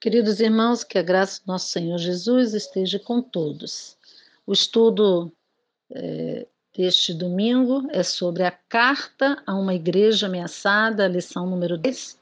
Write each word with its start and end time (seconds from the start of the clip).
Queridos 0.00 0.38
irmãos, 0.38 0.84
que 0.84 0.96
a 0.96 1.02
graça 1.02 1.40
do 1.44 1.48
nosso 1.48 1.70
Senhor 1.70 1.98
Jesus 1.98 2.54
esteja 2.54 3.00
com 3.00 3.20
todos. 3.20 3.96
O 4.46 4.52
estudo 4.52 5.32
é, 5.90 6.46
deste 6.72 7.12
domingo 7.12 7.84
é 7.90 8.04
sobre 8.04 8.44
a 8.44 8.52
carta 8.52 9.42
a 9.44 9.56
uma 9.56 9.74
igreja 9.74 10.26
ameaçada, 10.26 11.08
lição 11.08 11.50
número 11.50 11.76
10. 11.76 12.16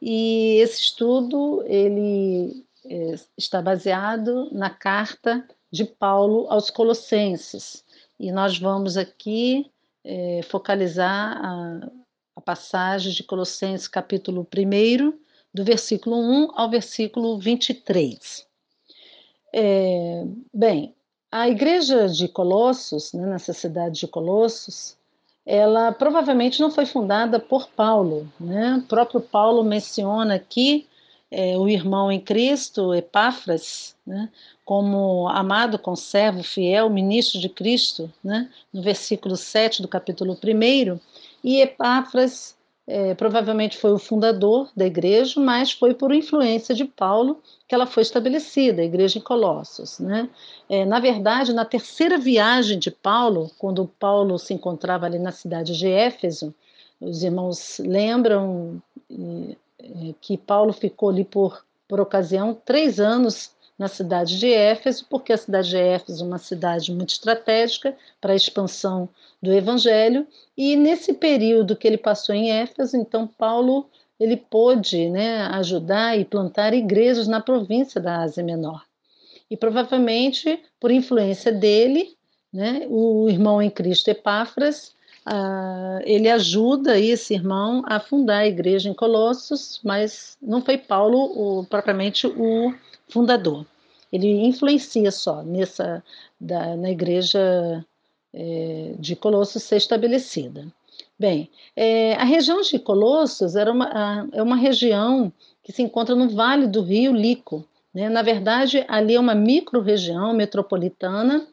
E 0.00 0.56
esse 0.62 0.80
estudo 0.80 1.62
ele 1.66 2.64
é, 2.86 3.16
está 3.36 3.60
baseado 3.60 4.48
na 4.50 4.70
carta 4.70 5.46
de 5.70 5.84
Paulo 5.84 6.46
aos 6.48 6.70
Colossenses. 6.70 7.84
E 8.18 8.32
nós 8.32 8.58
vamos 8.58 8.96
aqui 8.96 9.70
é, 10.02 10.40
focalizar 10.48 11.44
a, 11.44 11.90
a 12.36 12.40
passagem 12.40 13.12
de 13.12 13.22
Colossenses, 13.22 13.86
capítulo 13.86 14.48
1, 14.50 15.27
do 15.52 15.64
versículo 15.64 16.16
1 16.16 16.52
ao 16.54 16.70
versículo 16.70 17.38
23. 17.38 18.46
É, 19.54 20.24
bem, 20.52 20.94
a 21.30 21.48
igreja 21.48 22.08
de 22.08 22.28
Colossos, 22.28 23.12
né, 23.12 23.26
nessa 23.26 23.52
cidade 23.52 24.00
de 24.00 24.08
Colossos, 24.08 24.96
ela 25.44 25.92
provavelmente 25.92 26.60
não 26.60 26.70
foi 26.70 26.84
fundada 26.84 27.40
por 27.40 27.68
Paulo. 27.68 28.30
Né? 28.38 28.76
O 28.76 28.82
próprio 28.86 29.20
Paulo 29.20 29.64
menciona 29.64 30.34
aqui 30.34 30.86
é, 31.30 31.56
o 31.56 31.68
irmão 31.68 32.10
em 32.10 32.20
Cristo, 32.20 32.94
Epáfras, 32.94 33.94
né, 34.06 34.30
como 34.64 35.28
amado 35.28 35.78
conservo, 35.78 36.42
fiel, 36.42 36.88
ministro 36.88 37.38
de 37.38 37.48
Cristo, 37.48 38.12
né, 38.24 38.50
no 38.72 38.82
versículo 38.82 39.36
7 39.36 39.82
do 39.82 39.88
capítulo 39.88 40.38
1, 40.42 40.98
e 41.44 41.60
Epáfras 41.60 42.56
é, 42.90 43.14
provavelmente 43.14 43.76
foi 43.76 43.92
o 43.92 43.98
fundador 43.98 44.70
da 44.74 44.86
igreja, 44.86 45.38
mas 45.38 45.70
foi 45.70 45.92
por 45.92 46.10
influência 46.14 46.74
de 46.74 46.86
Paulo 46.86 47.38
que 47.68 47.74
ela 47.74 47.84
foi 47.84 48.02
estabelecida, 48.02 48.80
a 48.80 48.84
igreja 48.84 49.18
em 49.18 49.20
Colossos. 49.22 49.98
Né? 49.98 50.26
É, 50.70 50.86
na 50.86 50.98
verdade, 50.98 51.52
na 51.52 51.66
terceira 51.66 52.16
viagem 52.16 52.78
de 52.78 52.90
Paulo, 52.90 53.50
quando 53.58 53.86
Paulo 54.00 54.38
se 54.38 54.54
encontrava 54.54 55.04
ali 55.04 55.18
na 55.18 55.30
cidade 55.30 55.76
de 55.76 55.86
Éfeso, 55.86 56.54
os 56.98 57.22
irmãos 57.22 57.78
lembram 57.78 58.82
é, 59.10 60.14
que 60.18 60.38
Paulo 60.38 60.72
ficou 60.72 61.10
ali 61.10 61.26
por, 61.26 61.62
por 61.86 62.00
ocasião 62.00 62.56
três 62.64 62.98
anos 62.98 63.50
na 63.78 63.86
cidade 63.86 64.38
de 64.38 64.52
Éfeso, 64.52 65.06
porque 65.08 65.32
a 65.32 65.36
cidade 65.36 65.70
de 65.70 65.76
Éfeso 65.76 66.24
é 66.24 66.26
uma 66.26 66.38
cidade 66.38 66.92
muito 66.92 67.10
estratégica 67.10 67.96
para 68.20 68.32
a 68.32 68.36
expansão 68.36 69.08
do 69.40 69.52
evangelho, 69.52 70.26
e 70.56 70.74
nesse 70.74 71.12
período 71.12 71.76
que 71.76 71.86
ele 71.86 71.96
passou 71.96 72.34
em 72.34 72.50
Éfeso, 72.50 72.96
então 72.96 73.26
Paulo 73.26 73.88
ele 74.18 74.36
pôde 74.36 75.08
né, 75.08 75.42
ajudar 75.52 76.18
e 76.18 76.24
plantar 76.24 76.74
igrejas 76.74 77.28
na 77.28 77.40
província 77.40 78.00
da 78.00 78.22
Ásia 78.22 78.42
Menor. 78.42 78.82
E 79.48 79.56
provavelmente, 79.56 80.60
por 80.80 80.90
influência 80.90 81.52
dele, 81.52 82.16
né, 82.52 82.84
o 82.88 83.28
irmão 83.28 83.62
em 83.62 83.70
Cristo 83.70 84.08
Epáfras, 84.08 84.92
uh, 85.24 86.02
ele 86.04 86.28
ajuda 86.28 86.98
esse 86.98 87.32
irmão 87.32 87.82
a 87.86 88.00
fundar 88.00 88.38
a 88.38 88.46
igreja 88.46 88.88
em 88.88 88.94
Colossos, 88.94 89.80
mas 89.84 90.36
não 90.42 90.60
foi 90.60 90.76
Paulo 90.76 91.60
o, 91.60 91.64
propriamente 91.64 92.26
o 92.26 92.74
fundador. 93.08 93.66
Ele 94.12 94.46
influencia 94.46 95.10
só 95.10 95.42
nessa 95.42 96.02
da, 96.40 96.76
na 96.76 96.90
igreja 96.90 97.84
é, 98.32 98.94
de 98.98 99.14
Colossos 99.16 99.62
ser 99.62 99.76
estabelecida. 99.76 100.66
Bem, 101.18 101.50
é, 101.74 102.14
a 102.14 102.24
região 102.24 102.60
de 102.60 102.78
Colossos 102.78 103.56
era 103.56 103.72
uma, 103.72 104.28
é 104.32 104.42
uma 104.42 104.56
região 104.56 105.32
que 105.62 105.72
se 105.72 105.82
encontra 105.82 106.14
no 106.14 106.28
vale 106.28 106.66
do 106.66 106.82
rio 106.82 107.12
Lico. 107.12 107.64
Né? 107.92 108.08
Na 108.08 108.22
verdade, 108.22 108.84
ali 108.88 109.14
é 109.14 109.20
uma 109.20 109.34
micro-região 109.34 110.32
metropolitana, 110.32 111.46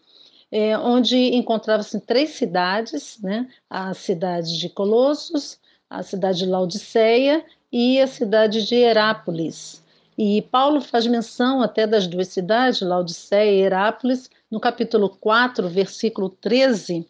é, 0.52 0.78
onde 0.78 1.18
encontravam-se 1.36 2.00
três 2.00 2.32
cidades, 2.32 3.20
né? 3.22 3.48
a 3.70 3.94
cidade 3.94 4.58
de 4.60 4.70
Colossos, 4.70 5.60
a 5.90 6.04
cidade 6.04 6.40
de 6.40 6.46
Laodiceia 6.46 7.44
e 7.72 8.00
a 8.00 8.08
cidade 8.08 8.66
de 8.66 8.76
Herápolis. 8.76 9.84
E 10.18 10.42
Paulo 10.44 10.80
faz 10.80 11.06
menção 11.06 11.62
até 11.62 11.86
das 11.86 12.08
duas 12.08 12.30
cidades, 12.30 12.82
Laodiceia 12.82 13.52
e 13.52 13.62
Herápolis, 13.62 14.30
no 14.50 14.60
capítulo 14.60 15.10
4, 15.10 15.68
versículo 15.68 16.30
13 16.30 17.06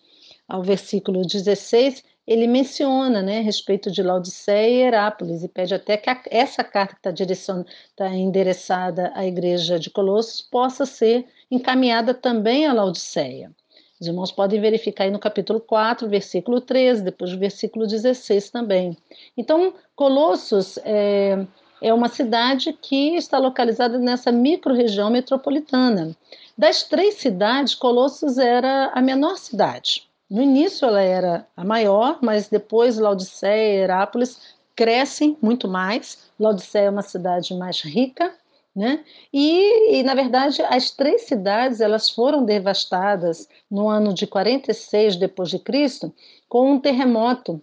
ao 0.47 0.63
versículo 0.63 1.21
16, 1.21 2.03
ele 2.27 2.47
menciona 2.47 3.21
né, 3.21 3.39
a 3.39 3.41
respeito 3.41 3.91
de 3.91 4.01
Laodiceia 4.01 4.69
e 4.69 4.81
Herápolis 4.81 5.44
e 5.44 5.47
pede 5.47 5.75
até 5.75 5.97
que 5.97 6.09
a, 6.09 6.19
essa 6.31 6.63
carta 6.63 7.13
que 7.13 7.23
está 7.23 7.63
tá 7.95 8.09
endereçada 8.09 9.11
à 9.15 9.25
igreja 9.25 9.79
de 9.79 9.89
Colossos 9.89 10.41
possa 10.41 10.85
ser 10.85 11.25
encaminhada 11.49 12.13
também 12.13 12.65
a 12.65 12.73
Laodiceia. 12.73 13.51
Os 13.99 14.07
irmãos 14.07 14.31
podem 14.31 14.59
verificar 14.59 15.05
aí 15.05 15.11
no 15.11 15.19
capítulo 15.19 15.59
4, 15.59 16.09
versículo 16.09 16.59
13, 16.59 17.03
depois 17.03 17.31
do 17.31 17.38
versículo 17.38 17.88
16 17.88 18.49
também. 18.49 18.97
Então, 19.38 19.73
Colossos 19.95 20.77
é, 20.83 21.45
é 21.81 21.94
uma 21.94 22.09
cidade 22.09 22.74
que 22.74 23.16
está 23.16 23.38
localizada 23.38 23.97
nessa 23.97 24.31
micro-região 24.31 25.09
metropolitana. 25.09 26.16
Das 26.58 26.84
três 26.84 27.16
cidades, 27.16 27.75
Colossos 27.75 28.38
era 28.38 28.91
a 28.94 29.02
menor 29.02 29.38
cidade. 29.38 30.08
No 30.30 30.41
início 30.41 30.88
ela 30.88 31.02
era 31.02 31.47
a 31.56 31.63
maior, 31.63 32.19
mas 32.22 32.47
depois 32.47 32.97
Laodiceia 32.97 33.74
e 33.74 33.84
Herápolis 33.84 34.56
crescem 34.75 35.38
muito 35.41 35.68
mais. 35.68 36.30
Laodiceia 36.40 36.88
é 36.88 36.90
uma 36.90 37.02
cidade 37.02 37.53
mais 37.53 37.81
rica, 37.81 38.34
né? 38.75 39.03
E, 39.31 40.00
e, 40.00 40.03
na 40.03 40.13
verdade 40.13 40.62
as 40.63 40.92
três 40.92 41.24
cidades 41.24 41.80
elas 41.80 42.09
foram 42.09 42.44
devastadas 42.44 43.47
no 43.72 43.88
ano 43.88 44.13
de 44.13 44.28
46 44.28 45.16
depois 45.16 45.50
de 45.50 45.59
Cristo 45.59 46.13
com 46.50 46.72
um 46.72 46.80
terremoto 46.80 47.62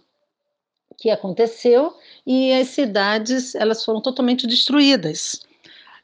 que 1.03 1.11
aconteceu 1.11 1.93
e 2.25 2.53
as 2.53 2.69
cidades 2.69 3.57
elas 3.57 3.85
foram 3.85 4.01
totalmente 4.01 4.47
destruídas. 4.47 5.45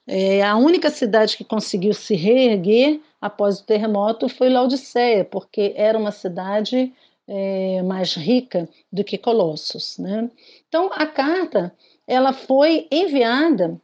É, 0.09 0.43
a 0.43 0.57
única 0.57 0.91
cidade 0.91 1.37
que 1.37 1.45
conseguiu 1.45 1.95
se 1.95 2.17
reerguer 2.17 3.01
após 3.21 3.61
o 3.61 3.65
terremoto 3.65 4.29
foi 4.29 4.49
Laodiceia, 4.49 5.25
porque 5.25 5.73
era 5.77 5.97
uma 5.97 6.11
cidade 6.11 6.93
é, 7.29 7.81
mais 7.83 8.15
rica 8.15 8.69
do 8.93 9.05
que 9.05 9.17
Colossos. 9.17 9.99
Né? 9.99 10.29
Então, 10.67 10.91
a 10.93 11.07
carta 11.07 11.73
ela 12.05 12.33
foi 12.33 12.89
enviada 12.91 13.81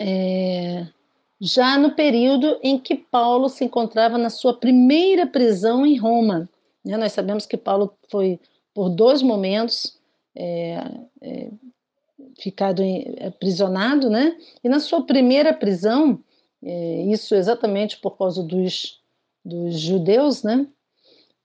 é, 0.00 0.84
já 1.40 1.78
no 1.78 1.92
período 1.92 2.58
em 2.60 2.76
que 2.76 2.96
Paulo 2.96 3.48
se 3.48 3.64
encontrava 3.64 4.18
na 4.18 4.30
sua 4.30 4.52
primeira 4.52 5.28
prisão 5.28 5.86
em 5.86 5.96
Roma. 5.96 6.48
Né? 6.84 6.96
Nós 6.96 7.12
sabemos 7.12 7.46
que 7.46 7.56
Paulo 7.56 7.94
foi, 8.10 8.40
por 8.74 8.88
dois 8.88 9.22
momentos, 9.22 9.97
é, 10.38 10.90
é, 11.20 11.50
ficado 12.38 12.82
aprisionado, 13.26 14.08
né? 14.08 14.36
E 14.62 14.68
na 14.68 14.78
sua 14.78 15.04
primeira 15.04 15.52
prisão, 15.52 16.22
é, 16.62 17.02
isso 17.02 17.34
exatamente 17.34 17.98
por 18.00 18.16
causa 18.16 18.42
dos, 18.42 19.02
dos 19.44 19.78
judeus, 19.78 20.44
né? 20.44 20.66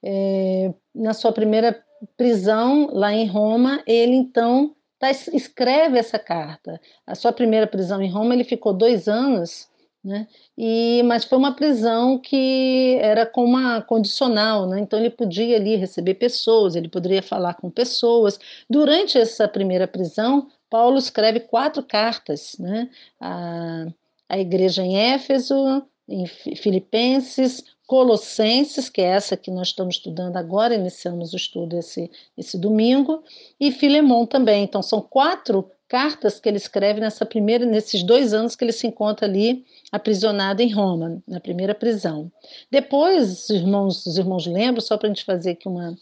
É, 0.02 0.72
na 0.94 1.12
sua 1.12 1.32
primeira 1.32 1.82
prisão 2.16 2.88
lá 2.92 3.12
em 3.12 3.26
Roma, 3.26 3.82
ele 3.86 4.14
então 4.14 4.76
tá, 4.98 5.10
escreve 5.10 5.98
essa 5.98 6.18
carta. 6.18 6.80
A 7.06 7.14
sua 7.14 7.32
primeira 7.32 7.66
prisão 7.66 8.00
em 8.00 8.10
Roma, 8.10 8.34
ele 8.34 8.44
ficou 8.44 8.72
dois 8.72 9.08
anos 9.08 9.68
né? 10.04 10.28
E, 10.56 11.02
mas 11.04 11.24
foi 11.24 11.38
uma 11.38 11.54
prisão 11.54 12.18
que 12.18 12.98
era 13.00 13.24
com 13.24 13.44
uma 13.44 13.80
condicional, 13.80 14.68
né? 14.68 14.80
então 14.80 14.98
ele 14.98 15.08
podia 15.08 15.56
ali 15.56 15.76
receber 15.76 16.14
pessoas, 16.14 16.76
ele 16.76 16.88
poderia 16.88 17.22
falar 17.22 17.54
com 17.54 17.70
pessoas. 17.70 18.38
Durante 18.68 19.16
essa 19.16 19.48
primeira 19.48 19.88
prisão, 19.88 20.48
Paulo 20.68 20.98
escreve 20.98 21.40
quatro 21.40 21.82
cartas 21.82 22.56
né? 22.58 22.90
à 23.20 24.38
igreja 24.38 24.82
em 24.82 24.96
Éfeso, 24.96 25.82
em 26.06 26.26
Filipenses, 26.26 27.64
Colossenses, 27.86 28.88
que 28.88 29.00
é 29.00 29.06
essa 29.06 29.36
que 29.36 29.50
nós 29.50 29.68
estamos 29.68 29.96
estudando 29.96 30.36
agora, 30.36 30.74
iniciamos 30.74 31.32
o 31.32 31.36
estudo 31.36 31.78
esse, 31.78 32.10
esse 32.36 32.58
domingo, 32.58 33.22
e 33.60 33.70
Filemon 33.70 34.24
também. 34.24 34.64
Então, 34.64 34.82
são 34.82 35.02
quatro 35.02 35.70
cartas 35.88 36.40
que 36.40 36.48
ele 36.48 36.56
escreve 36.56 37.00
nessa 37.00 37.26
primeira, 37.26 37.64
nesses 37.64 38.02
dois 38.02 38.32
anos 38.32 38.56
que 38.56 38.64
ele 38.64 38.72
se 38.72 38.86
encontra 38.86 39.26
ali 39.26 39.64
aprisionado 39.92 40.62
em 40.62 40.72
Roma, 40.72 41.22
na 41.26 41.40
primeira 41.40 41.74
prisão. 41.74 42.30
Depois, 42.70 43.44
os 43.44 43.50
irmãos, 43.50 44.06
os 44.06 44.16
irmãos 44.16 44.46
lembram, 44.46 44.80
só 44.80 44.96
para 44.96 45.08
a 45.08 45.12
gente 45.12 45.24
fazer 45.24 45.50
aqui 45.50 45.68
uma, 45.68 45.96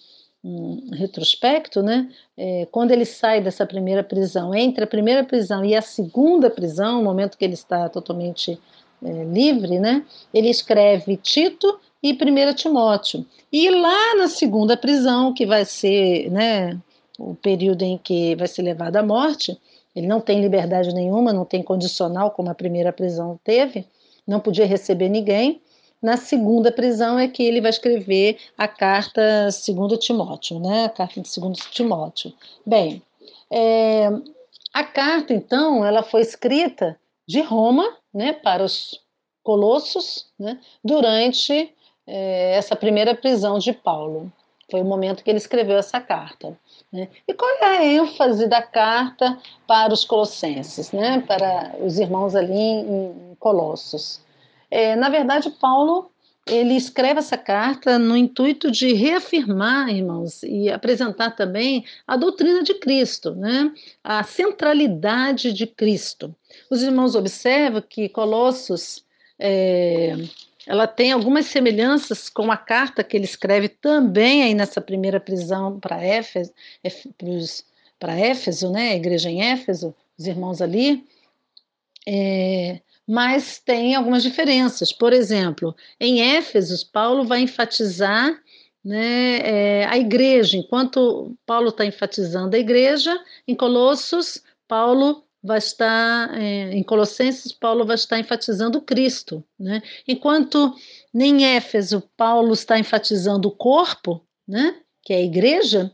um 0.44 0.90
retrospecto, 0.93 1.82
né? 1.82 2.08
É, 2.37 2.67
quando 2.70 2.90
ele 2.90 3.05
sai 3.05 3.40
dessa 3.40 3.67
primeira 3.67 4.02
prisão, 4.02 4.55
entre 4.55 4.84
a 4.84 4.87
primeira 4.87 5.25
prisão 5.25 5.64
e 5.64 5.75
a 5.75 5.82
segunda 5.82 6.49
prisão, 6.49 7.00
o 7.00 7.05
momento 7.05 7.37
que 7.37 7.44
ele 7.44 7.55
está 7.55 7.88
totalmente 7.88 8.58
é, 9.05 9.25
livre, 9.25 9.78
né? 9.78 10.05
Ele 10.32 10.49
escreve 10.49 11.17
Tito 11.17 11.78
e 12.02 12.12
1 12.12 12.55
Timóteo. 12.55 13.25
E 13.52 13.70
lá 13.70 14.17
na 14.17 14.28
segunda 14.28 14.76
prisão, 14.76 15.32
que 15.32 15.46
vai 15.46 15.64
ser, 15.64 16.31
né, 16.31 16.78
o 17.19 17.35
período 17.35 17.82
em 17.82 17.96
que 17.96 18.35
vai 18.35 18.49
ser 18.49 18.62
levado 18.62 18.96
à 18.96 19.02
morte, 19.02 19.56
ele 19.94 20.06
não 20.06 20.20
tem 20.20 20.40
liberdade 20.40 20.94
nenhuma, 20.94 21.32
não 21.32 21.44
tem 21.44 21.62
condicional 21.62 22.30
como 22.30 22.50
a 22.50 22.54
primeira 22.54 22.92
prisão 22.92 23.38
teve, 23.44 23.86
não 24.26 24.40
podia 24.40 24.66
receber 24.66 25.08
ninguém. 25.08 25.60
Na 26.00 26.16
segunda 26.16 26.72
prisão 26.72 27.18
é 27.18 27.28
que 27.28 27.42
ele 27.42 27.60
vai 27.60 27.70
escrever 27.70 28.36
a 28.58 28.66
carta 28.66 29.50
segundo 29.50 29.96
Timóteo, 29.96 30.58
né? 30.58 30.86
A 30.86 30.88
carta 30.88 31.20
de 31.20 31.28
segundo 31.28 31.54
Timóteo. 31.70 32.32
Bem, 32.66 33.02
é, 33.50 34.08
a 34.72 34.82
carta 34.82 35.34
então 35.34 35.84
ela 35.84 36.02
foi 36.02 36.22
escrita 36.22 36.98
de 37.28 37.40
Roma, 37.40 37.84
né, 38.12 38.32
para 38.32 38.64
os 38.64 39.00
Colossos, 39.42 40.26
né, 40.38 40.58
durante 40.84 41.72
é, 42.06 42.54
essa 42.54 42.74
primeira 42.74 43.14
prisão 43.14 43.58
de 43.58 43.72
Paulo. 43.72 44.32
Foi 44.70 44.80
o 44.80 44.84
momento 44.84 45.22
que 45.22 45.30
ele 45.30 45.38
escreveu 45.38 45.76
essa 45.76 46.00
carta. 46.00 46.58
Né? 46.92 47.08
E 47.26 47.32
qual 47.32 47.50
é 47.50 47.64
a 47.64 47.84
ênfase 47.84 48.46
da 48.46 48.62
carta 48.62 49.38
para 49.66 49.92
os 49.92 50.04
colossenses, 50.04 50.92
né? 50.92 51.20
para 51.26 51.74
os 51.80 51.98
irmãos 51.98 52.34
ali 52.34 52.52
em 52.52 53.36
Colossos? 53.38 54.20
É, 54.70 54.94
na 54.94 55.08
verdade, 55.08 55.50
Paulo 55.50 56.10
ele 56.46 56.74
escreve 56.74 57.20
essa 57.20 57.38
carta 57.38 57.98
no 57.98 58.16
intuito 58.16 58.70
de 58.70 58.92
reafirmar, 58.94 59.88
irmãos, 59.88 60.42
e 60.42 60.68
apresentar 60.68 61.30
também 61.36 61.84
a 62.06 62.16
doutrina 62.16 62.64
de 62.64 62.74
Cristo, 62.74 63.34
né? 63.34 63.72
a 64.02 64.24
centralidade 64.24 65.52
de 65.52 65.66
Cristo. 65.66 66.34
Os 66.68 66.82
irmãos 66.82 67.14
observam 67.14 67.80
que 67.80 68.08
Colossos 68.08 69.04
é, 69.38 70.16
ela 70.67 70.87
tem 70.87 71.12
algumas 71.12 71.47
semelhanças 71.47 72.29
com 72.29 72.50
a 72.50 72.56
carta 72.56 73.03
que 73.03 73.17
ele 73.17 73.25
escreve 73.25 73.69
também 73.69 74.43
aí 74.43 74.55
nessa 74.55 74.81
primeira 74.81 75.19
prisão 75.19 75.79
para 75.81 76.03
Éfeso, 76.03 76.53
para 77.99 78.19
Éfeso, 78.19 78.70
né, 78.70 78.91
a 78.93 78.97
igreja 78.97 79.31
em 79.31 79.43
Éfeso, 79.43 79.94
os 80.19 80.26
irmãos 80.26 80.61
ali, 80.61 81.05
é, 82.06 82.81
mas 83.06 83.59
tem 83.59 83.94
algumas 83.94 84.23
diferenças. 84.23 84.93
Por 84.93 85.12
exemplo, 85.12 85.75
em 86.00 86.20
Éfeso, 86.37 86.91
Paulo 86.91 87.25
vai 87.25 87.41
enfatizar 87.41 88.41
né, 88.85 89.38
é, 89.38 89.87
a 89.87 89.97
igreja, 89.97 90.56
enquanto 90.56 91.37
Paulo 91.47 91.69
está 91.69 91.85
enfatizando 91.85 92.56
a 92.56 92.59
igreja, 92.59 93.17
em 93.47 93.55
Colossos, 93.55 94.43
Paulo 94.67 95.25
vai 95.42 95.58
estar, 95.58 96.40
é, 96.40 96.72
em 96.72 96.82
Colossenses, 96.82 97.52
Paulo 97.52 97.84
vai 97.84 97.96
estar 97.96 98.18
enfatizando 98.18 98.80
Cristo. 98.80 99.44
Né? 99.58 99.82
Enquanto 100.06 100.74
em 101.14 101.44
Éfeso, 101.44 102.02
Paulo 102.16 102.52
está 102.52 102.78
enfatizando 102.78 103.48
o 103.48 103.56
corpo, 103.56 104.24
né, 104.46 104.76
que 105.02 105.12
é 105.12 105.16
a 105.16 105.22
igreja, 105.22 105.92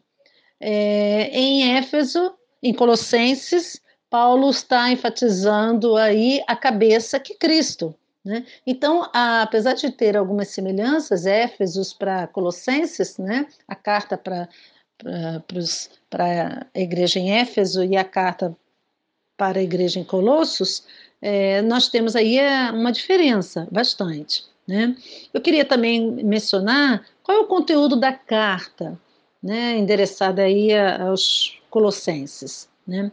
é, 0.60 1.30
em 1.32 1.76
Éfeso, 1.76 2.34
em 2.62 2.74
Colossenses, 2.74 3.80
Paulo 4.10 4.50
está 4.50 4.90
enfatizando 4.90 5.96
aí 5.96 6.42
a 6.46 6.56
cabeça 6.56 7.20
que 7.20 7.34
Cristo. 7.34 7.94
Né? 8.24 8.44
Então, 8.66 9.08
a, 9.14 9.42
apesar 9.42 9.74
de 9.74 9.90
ter 9.90 10.16
algumas 10.16 10.48
semelhanças, 10.48 11.24
Éfesos 11.24 11.94
para 11.94 12.26
Colossenses, 12.26 13.16
né, 13.16 13.46
a 13.66 13.74
carta 13.74 14.18
para 14.18 14.48
para 16.10 16.66
a 16.74 16.80
igreja 16.80 17.20
em 17.20 17.30
Éfeso 17.30 17.84
e 17.84 17.96
a 17.96 18.02
carta 18.02 18.56
para 19.38 19.61
a 19.61 19.62
igreja 19.62 20.00
em 20.00 20.05
Colossos, 20.05 20.85
é, 21.23 21.62
nós 21.62 21.88
temos 21.88 22.14
aí 22.14 22.38
é, 22.38 22.70
uma 22.70 22.93
diferença 22.93 23.67
bastante. 23.70 24.44
Né? 24.67 24.94
Eu 25.32 25.40
queria 25.40 25.64
também 25.64 26.11
mencionar 26.25 27.06
qual 27.23 27.38
é 27.38 27.40
o 27.40 27.46
conteúdo 27.46 27.96
da 27.96 28.12
carta 28.12 29.00
né, 29.43 29.79
endereçada 29.79 30.43
aí 30.43 30.76
aos 30.76 31.58
colossenses. 31.70 32.69
Né? 32.87 33.11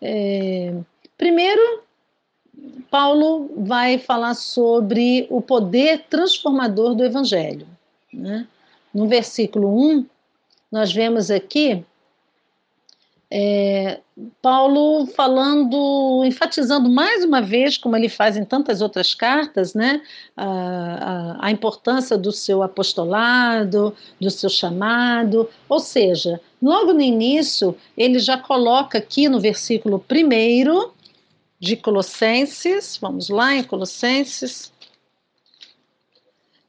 É, 0.00 0.74
primeiro, 1.18 1.82
Paulo 2.90 3.50
vai 3.56 3.98
falar 3.98 4.34
sobre 4.34 5.26
o 5.28 5.42
poder 5.42 6.04
transformador 6.08 6.94
do 6.94 7.04
Evangelho. 7.04 7.66
Né? 8.12 8.46
No 8.92 9.08
versículo 9.08 9.76
1, 9.76 10.06
nós 10.70 10.92
vemos 10.92 11.30
aqui 11.30 11.84
é, 13.36 13.98
Paulo 14.40 15.08
falando, 15.08 16.22
enfatizando 16.24 16.88
mais 16.88 17.24
uma 17.24 17.42
vez, 17.42 17.76
como 17.76 17.96
ele 17.96 18.08
faz 18.08 18.36
em 18.36 18.44
tantas 18.44 18.80
outras 18.80 19.12
cartas, 19.12 19.74
né, 19.74 20.00
a, 20.36 20.44
a, 21.40 21.46
a, 21.46 21.50
importância 21.50 22.16
do 22.16 22.30
seu 22.30 22.62
apostolado, 22.62 23.92
do 24.20 24.30
seu 24.30 24.48
chamado, 24.48 25.50
ou 25.68 25.80
seja, 25.80 26.40
logo 26.62 26.92
no 26.92 27.00
início, 27.00 27.76
ele 27.96 28.20
já 28.20 28.38
coloca 28.38 28.98
aqui 28.98 29.28
no 29.28 29.40
versículo 29.40 30.04
1 30.08 30.90
de 31.58 31.74
Colossenses, 31.76 32.96
vamos 33.02 33.28
lá 33.28 33.56
em 33.56 33.64
Colossenses, 33.64 34.72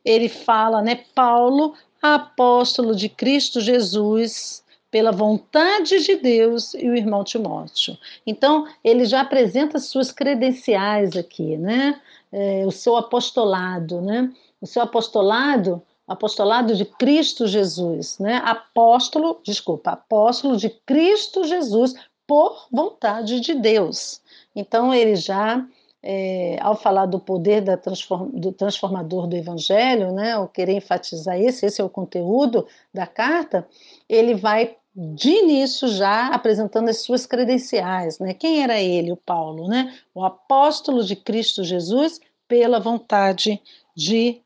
ele 0.03 0.29
fala, 0.29 0.81
né, 0.81 1.01
Paulo, 1.13 1.75
apóstolo 2.01 2.95
de 2.95 3.07
Cristo 3.07 3.61
Jesus, 3.61 4.64
pela 4.95 5.11
vontade 5.11 6.01
de 6.05 6.15
Deus 6.15 6.73
e 6.73 6.87
o 6.87 6.95
irmão 6.95 7.21
Timóteo. 7.21 7.97
Então, 8.25 8.65
ele 8.81 9.03
já 9.03 9.19
apresenta 9.19 9.77
suas 9.77 10.09
credenciais 10.09 11.17
aqui, 11.17 11.57
né? 11.57 11.99
É, 12.31 12.65
o 12.65 12.71
seu 12.71 12.95
apostolado, 12.95 13.99
né? 13.99 14.31
O 14.61 14.65
seu 14.65 14.81
apostolado, 14.81 15.81
apostolado 16.07 16.73
de 16.73 16.85
Cristo 16.85 17.45
Jesus, 17.45 18.19
né? 18.19 18.41
Apóstolo, 18.45 19.41
desculpa, 19.43 19.91
apóstolo 19.91 20.55
de 20.55 20.69
Cristo 20.69 21.43
Jesus 21.43 21.93
por 22.25 22.65
vontade 22.71 23.41
de 23.41 23.53
Deus. 23.53 24.21
Então, 24.55 24.93
ele 24.93 25.17
já 25.17 25.67
é, 26.01 26.57
ao 26.61 26.75
falar 26.75 27.07
do 27.07 27.19
poder 27.19 27.61
da 27.61 27.75
transform, 27.75 28.29
do 28.29 28.51
transformador 28.51 29.25
do 29.25 29.35
Evangelho, 29.35 30.13
né, 30.13 30.33
ao 30.33 30.47
querer 30.47 30.73
enfatizar 30.73 31.35
esse, 31.37 31.65
esse 31.65 31.81
é 31.81 31.83
o 31.83 31.89
conteúdo 31.89 32.67
da 32.93 33.07
carta, 33.07 33.67
ele 34.07 34.35
vai 34.35 34.77
de 34.95 35.29
início 35.29 35.89
já 35.89 36.27
apresentando 36.27 36.89
as 36.89 37.01
suas 37.01 37.25
credenciais, 37.25 38.17
né? 38.17 38.33
Quem 38.33 38.63
era 38.63 38.81
ele, 38.81 39.11
o 39.11 39.17
Paulo, 39.17 39.67
né? 39.67 39.93
O 40.13 40.23
apóstolo 40.23 41.03
de 41.03 41.15
Cristo 41.15 41.63
Jesus 41.63 42.21
pela 42.47 42.79
vontade 42.79 43.61
de, 43.95 44.41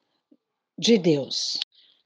de 0.77 0.97
Deus. 0.97 1.59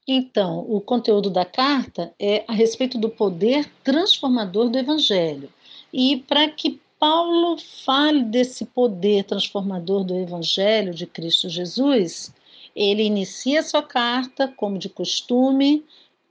Então, 0.06 0.58
o 0.68 0.80
conteúdo 0.80 1.30
da 1.30 1.46
carta 1.46 2.12
é 2.20 2.44
a 2.46 2.52
respeito 2.52 2.98
do 2.98 3.08
poder 3.08 3.70
transformador 3.82 4.68
do 4.68 4.78
Evangelho. 4.78 5.50
E 5.90 6.18
para 6.28 6.50
que 6.50 6.78
Paulo 6.98 7.56
fale 7.84 8.24
desse 8.24 8.66
poder 8.66 9.24
transformador 9.24 10.04
do 10.04 10.14
Evangelho 10.14 10.92
de 10.92 11.06
Cristo 11.06 11.48
Jesus, 11.48 12.34
ele 12.76 13.02
inicia 13.02 13.62
sua 13.62 13.82
carta, 13.82 14.48
como 14.48 14.78
de 14.78 14.90
costume, 14.90 15.84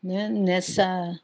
né, 0.03 0.29
nessa 0.29 1.19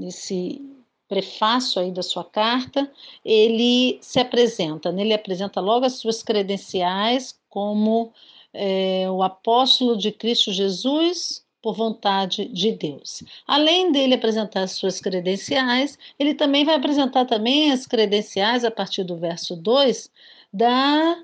nesse 0.00 0.60
prefácio 1.06 1.82
aí 1.82 1.90
da 1.90 2.02
sua 2.02 2.24
carta, 2.24 2.90
ele 3.24 3.98
se 4.00 4.18
apresenta, 4.18 4.90
né? 4.90 5.02
ele 5.02 5.12
apresenta 5.12 5.60
logo 5.60 5.84
as 5.84 5.94
suas 5.94 6.22
credenciais 6.22 7.38
como 7.48 8.12
é, 8.54 9.10
o 9.10 9.22
apóstolo 9.22 9.96
de 9.96 10.12
Cristo 10.12 10.52
Jesus 10.52 11.44
por 11.60 11.74
vontade 11.74 12.46
de 12.46 12.72
Deus. 12.72 13.22
Além 13.46 13.92
dele 13.92 14.14
apresentar 14.14 14.62
as 14.62 14.72
suas 14.72 15.00
credenciais, 15.00 15.98
ele 16.18 16.32
também 16.34 16.64
vai 16.64 16.76
apresentar 16.76 17.26
também 17.26 17.70
as 17.70 17.86
credenciais 17.86 18.64
a 18.64 18.70
partir 18.70 19.04
do 19.04 19.16
verso 19.16 19.54
2 19.56 20.10
da 20.52 21.16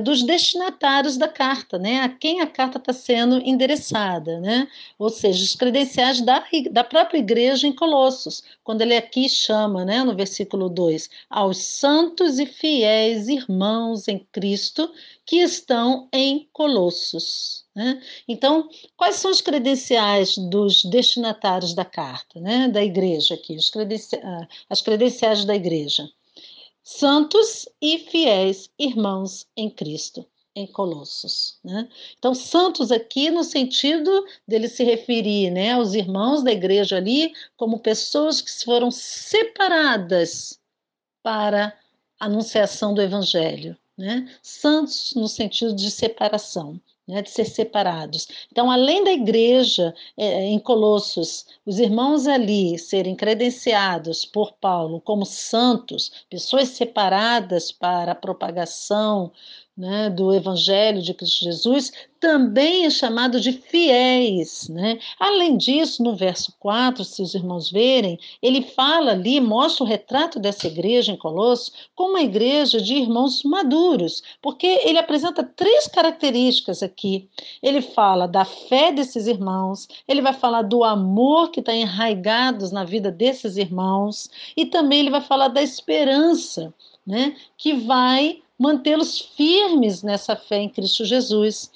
dos 0.00 0.24
destinatários 0.24 1.16
da 1.16 1.28
carta, 1.28 1.78
né? 1.78 2.00
A 2.00 2.08
quem 2.08 2.40
a 2.40 2.46
carta 2.46 2.78
está 2.78 2.92
sendo 2.92 3.38
endereçada, 3.38 4.40
né? 4.40 4.66
Ou 4.98 5.08
seja, 5.08 5.44
os 5.44 5.54
credenciais 5.54 6.20
da, 6.20 6.44
da 6.72 6.82
própria 6.82 7.18
igreja 7.18 7.68
em 7.68 7.72
Colossos, 7.72 8.42
quando 8.64 8.82
ele 8.82 8.96
aqui 8.96 9.28
chama, 9.28 9.84
né, 9.84 10.02
no 10.02 10.16
versículo 10.16 10.68
2, 10.68 11.08
aos 11.30 11.58
santos 11.58 12.40
e 12.40 12.46
fiéis 12.46 13.28
irmãos 13.28 14.08
em 14.08 14.18
Cristo 14.32 14.90
que 15.24 15.36
estão 15.36 16.08
em 16.12 16.48
Colossos. 16.52 17.64
Né? 17.74 18.02
Então, 18.26 18.68
quais 18.96 19.16
são 19.16 19.30
os 19.30 19.40
credenciais 19.40 20.36
dos 20.36 20.82
destinatários 20.84 21.74
da 21.74 21.84
carta, 21.84 22.40
né, 22.40 22.66
da 22.68 22.82
igreja 22.82 23.34
aqui, 23.34 23.56
credenci 23.70 24.16
ah, 24.16 24.48
as 24.68 24.80
credenciais 24.80 25.44
da 25.44 25.54
igreja? 25.54 26.08
Santos 26.86 27.68
e 27.82 27.98
fiéis 27.98 28.70
irmãos 28.78 29.44
em 29.56 29.68
Cristo, 29.68 30.24
em 30.54 30.68
Colossos. 30.68 31.58
Né? 31.64 31.88
Então, 32.16 32.32
santos 32.32 32.92
aqui 32.92 33.28
no 33.28 33.42
sentido 33.42 34.24
dele 34.46 34.68
se 34.68 34.84
referir 34.84 35.50
né, 35.50 35.72
aos 35.72 35.94
irmãos 35.94 36.44
da 36.44 36.52
igreja 36.52 36.96
ali 36.96 37.34
como 37.56 37.80
pessoas 37.80 38.40
que 38.40 38.64
foram 38.64 38.92
separadas 38.92 40.60
para 41.24 41.76
a 42.20 42.26
anunciação 42.26 42.94
do 42.94 43.02
evangelho. 43.02 43.76
Né? 43.98 44.32
Santos 44.40 45.12
no 45.16 45.26
sentido 45.26 45.74
de 45.74 45.90
separação. 45.90 46.80
Né, 47.06 47.22
de 47.22 47.30
ser 47.30 47.44
separados. 47.44 48.28
Então, 48.50 48.70
além 48.70 49.04
da 49.04 49.12
igreja 49.12 49.94
é, 50.16 50.44
em 50.44 50.58
Colossos, 50.58 51.46
os 51.64 51.78
irmãos 51.78 52.26
ali 52.26 52.78
serem 52.78 53.14
credenciados 53.14 54.24
por 54.24 54.52
Paulo 54.54 55.00
como 55.00 55.24
santos, 55.24 56.24
pessoas 56.28 56.68
separadas 56.70 57.70
para 57.70 58.12
a 58.12 58.16
propagação 58.16 59.32
né, 59.76 60.08
do 60.08 60.32
Evangelho 60.32 61.02
de 61.02 61.12
Cristo 61.12 61.44
Jesus, 61.44 61.92
também 62.18 62.86
é 62.86 62.90
chamado 62.90 63.38
de 63.38 63.52
fiéis. 63.52 64.68
Né? 64.70 64.98
Além 65.20 65.56
disso, 65.56 66.02
no 66.02 66.16
verso 66.16 66.54
4, 66.58 67.04
se 67.04 67.20
os 67.20 67.34
irmãos 67.34 67.70
verem, 67.70 68.18
ele 68.40 68.62
fala 68.62 69.10
ali, 69.10 69.38
mostra 69.38 69.84
o 69.84 69.86
retrato 69.86 70.38
dessa 70.38 70.66
igreja 70.66 71.12
em 71.12 71.16
Colossos 71.16 71.72
como 71.94 72.10
uma 72.10 72.22
igreja 72.22 72.80
de 72.80 72.94
irmãos 72.94 73.42
maduros, 73.42 74.22
porque 74.40 74.66
ele 74.66 74.98
apresenta 74.98 75.44
três 75.44 75.86
características 75.86 76.82
aqui. 76.82 77.28
Ele 77.62 77.82
fala 77.82 78.26
da 78.26 78.46
fé 78.46 78.90
desses 78.90 79.26
irmãos, 79.26 79.86
ele 80.08 80.22
vai 80.22 80.32
falar 80.32 80.62
do 80.62 80.84
amor 80.84 81.50
que 81.50 81.60
está 81.60 81.74
enraigado 81.74 82.70
na 82.70 82.84
vida 82.84 83.10
desses 83.10 83.58
irmãos, 83.58 84.30
e 84.56 84.64
também 84.64 85.00
ele 85.00 85.10
vai 85.10 85.20
falar 85.20 85.48
da 85.48 85.62
esperança. 85.62 86.72
Né, 87.06 87.36
que 87.56 87.72
vai 87.72 88.42
mantê-los 88.58 89.20
firmes 89.20 90.02
nessa 90.02 90.34
fé 90.34 90.58
em 90.58 90.68
Cristo 90.68 91.04
Jesus. 91.04 91.70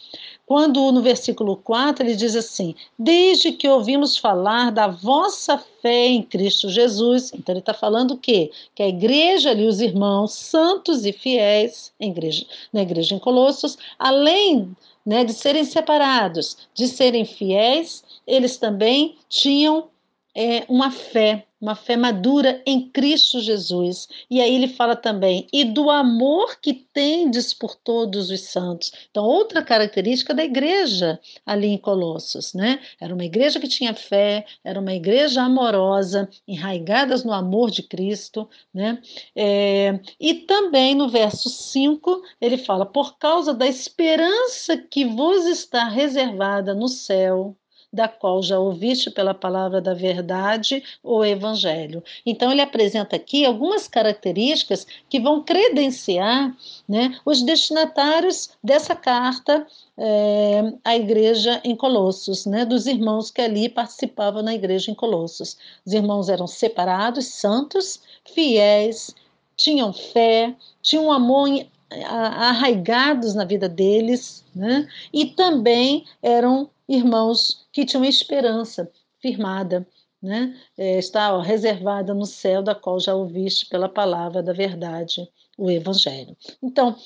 Quando 0.46 0.90
no 0.90 1.00
versículo 1.00 1.56
4 1.56 2.04
ele 2.04 2.16
diz 2.16 2.34
assim: 2.34 2.74
Desde 2.98 3.52
que 3.52 3.68
ouvimos 3.68 4.16
falar 4.16 4.70
da 4.72 4.88
vossa 4.88 5.58
fé 5.80 6.06
em 6.06 6.22
Cristo 6.22 6.68
Jesus. 6.68 7.32
Então 7.32 7.52
ele 7.52 7.60
está 7.60 7.74
falando 7.74 8.12
o 8.12 8.18
quê? 8.18 8.50
Que 8.74 8.82
a 8.82 8.88
igreja 8.88 9.50
ali, 9.50 9.66
os 9.66 9.80
irmãos 9.80 10.32
santos 10.32 11.04
e 11.04 11.12
fiéis 11.12 11.92
igreja, 12.00 12.44
na 12.72 12.82
igreja 12.82 13.14
em 13.14 13.18
Colossos, 13.18 13.78
além 13.98 14.74
né, 15.04 15.24
de 15.24 15.32
serem 15.32 15.64
separados, 15.64 16.56
de 16.74 16.88
serem 16.88 17.24
fiéis, 17.24 18.04
eles 18.26 18.56
também 18.56 19.16
tinham 19.28 19.88
é, 20.34 20.64
uma 20.68 20.90
fé 20.90 21.46
uma 21.60 21.74
fé 21.74 21.96
madura 21.96 22.62
em 22.64 22.88
Cristo 22.88 23.40
Jesus. 23.40 24.08
E 24.30 24.40
aí 24.40 24.54
ele 24.54 24.66
fala 24.66 24.96
também, 24.96 25.46
e 25.52 25.64
do 25.64 25.90
amor 25.90 26.58
que 26.60 26.72
tendes 26.72 27.52
por 27.52 27.76
todos 27.76 28.30
os 28.30 28.40
santos. 28.40 28.90
Então, 29.10 29.24
outra 29.24 29.62
característica 29.62 30.32
da 30.32 30.42
igreja 30.42 31.20
ali 31.44 31.68
em 31.68 31.76
Colossos, 31.76 32.54
né? 32.54 32.80
Era 32.98 33.12
uma 33.12 33.24
igreja 33.24 33.60
que 33.60 33.68
tinha 33.68 33.92
fé, 33.92 34.46
era 34.64 34.80
uma 34.80 34.94
igreja 34.94 35.42
amorosa, 35.42 36.28
enraigadas 36.48 37.24
no 37.24 37.32
amor 37.32 37.70
de 37.70 37.82
Cristo, 37.82 38.48
né? 38.72 39.00
É, 39.36 40.00
e 40.18 40.34
também 40.34 40.94
no 40.94 41.08
verso 41.08 41.50
5, 41.50 42.22
ele 42.40 42.56
fala, 42.56 42.86
por 42.86 43.18
causa 43.18 43.52
da 43.52 43.66
esperança 43.66 44.76
que 44.78 45.04
vos 45.04 45.44
está 45.46 45.88
reservada 45.88 46.74
no 46.74 46.88
céu, 46.88 47.56
da 47.92 48.06
qual 48.06 48.42
já 48.42 48.58
ouviste 48.58 49.10
pela 49.10 49.34
palavra 49.34 49.80
da 49.80 49.94
verdade, 49.94 50.82
o 51.02 51.24
Evangelho. 51.24 52.02
Então, 52.24 52.52
ele 52.52 52.60
apresenta 52.60 53.16
aqui 53.16 53.44
algumas 53.44 53.88
características 53.88 54.86
que 55.08 55.18
vão 55.18 55.42
credenciar 55.42 56.56
né, 56.88 57.18
os 57.24 57.42
destinatários 57.42 58.50
dessa 58.62 58.94
carta 58.94 59.66
é, 59.98 60.72
à 60.84 60.96
igreja 60.96 61.60
em 61.64 61.74
Colossos, 61.74 62.46
né, 62.46 62.64
dos 62.64 62.86
irmãos 62.86 63.30
que 63.30 63.40
ali 63.40 63.68
participavam 63.68 64.42
na 64.42 64.54
igreja 64.54 64.90
em 64.90 64.94
Colossos. 64.94 65.56
Os 65.84 65.92
irmãos 65.92 66.28
eram 66.28 66.46
separados, 66.46 67.26
santos, 67.26 68.00
fiéis, 68.24 69.14
tinham 69.56 69.92
fé, 69.92 70.54
tinham 70.80 71.06
um 71.06 71.12
amor 71.12 71.48
arraigados 71.90 73.34
na 73.34 73.44
vida 73.44 73.68
deles, 73.68 74.44
né? 74.54 74.88
e 75.12 75.26
também 75.26 76.06
eram 76.22 76.70
irmãos 76.88 77.66
que 77.72 77.84
tinham 77.84 78.04
esperança 78.04 78.90
firmada, 79.20 79.86
né? 80.22 80.54
É, 80.76 80.98
está 80.98 81.34
ó, 81.34 81.40
reservada 81.40 82.12
no 82.14 82.26
céu, 82.26 82.62
da 82.62 82.74
qual 82.74 83.00
já 83.00 83.14
ouviste 83.14 83.66
pela 83.66 83.88
palavra 83.88 84.42
da 84.42 84.52
verdade, 84.52 85.28
o 85.56 85.70
Evangelho. 85.70 86.36
Então, 86.62 86.96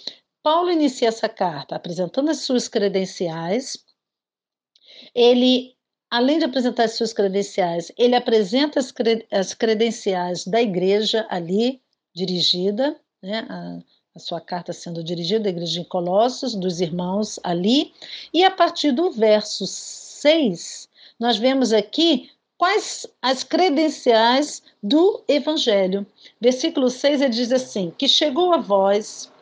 Paulo 0.42 0.70
inicia 0.70 1.08
essa 1.08 1.28
carta 1.28 1.76
apresentando 1.76 2.30
as 2.30 2.38
suas 2.38 2.68
credenciais. 2.68 3.84
Ele, 5.14 5.74
além 6.10 6.38
de 6.38 6.44
apresentar 6.44 6.84
as 6.84 6.96
suas 6.96 7.12
credenciais, 7.12 7.92
ele 7.96 8.16
apresenta 8.16 8.80
as, 8.80 8.90
cre 8.90 9.26
as 9.30 9.54
credenciais 9.54 10.46
da 10.46 10.60
igreja 10.60 11.26
ali 11.30 11.80
dirigida, 12.14 12.98
né? 13.22 13.46
A, 13.48 13.78
a 14.14 14.20
sua 14.20 14.40
carta 14.40 14.72
sendo 14.72 15.02
dirigida 15.02 15.48
à 15.48 15.50
igreja 15.50 15.80
de 15.80 15.86
Colossos, 15.86 16.54
dos 16.54 16.80
irmãos 16.80 17.40
ali, 17.42 17.92
e 18.32 18.44
a 18.44 18.50
partir 18.50 18.92
do 18.92 19.10
verso 19.10 19.66
6, 19.66 20.88
nós 21.18 21.36
vemos 21.36 21.72
aqui 21.72 22.30
quais 22.56 23.06
as 23.20 23.42
credenciais 23.42 24.62
do 24.80 25.20
evangelho. 25.26 26.06
Versículo 26.40 26.90
6 26.90 27.22
ele 27.22 27.30
diz 27.30 27.50
assim: 27.50 27.92
que 27.98 28.06
chegou 28.06 28.52
a 28.52 28.58
vós 28.58 29.32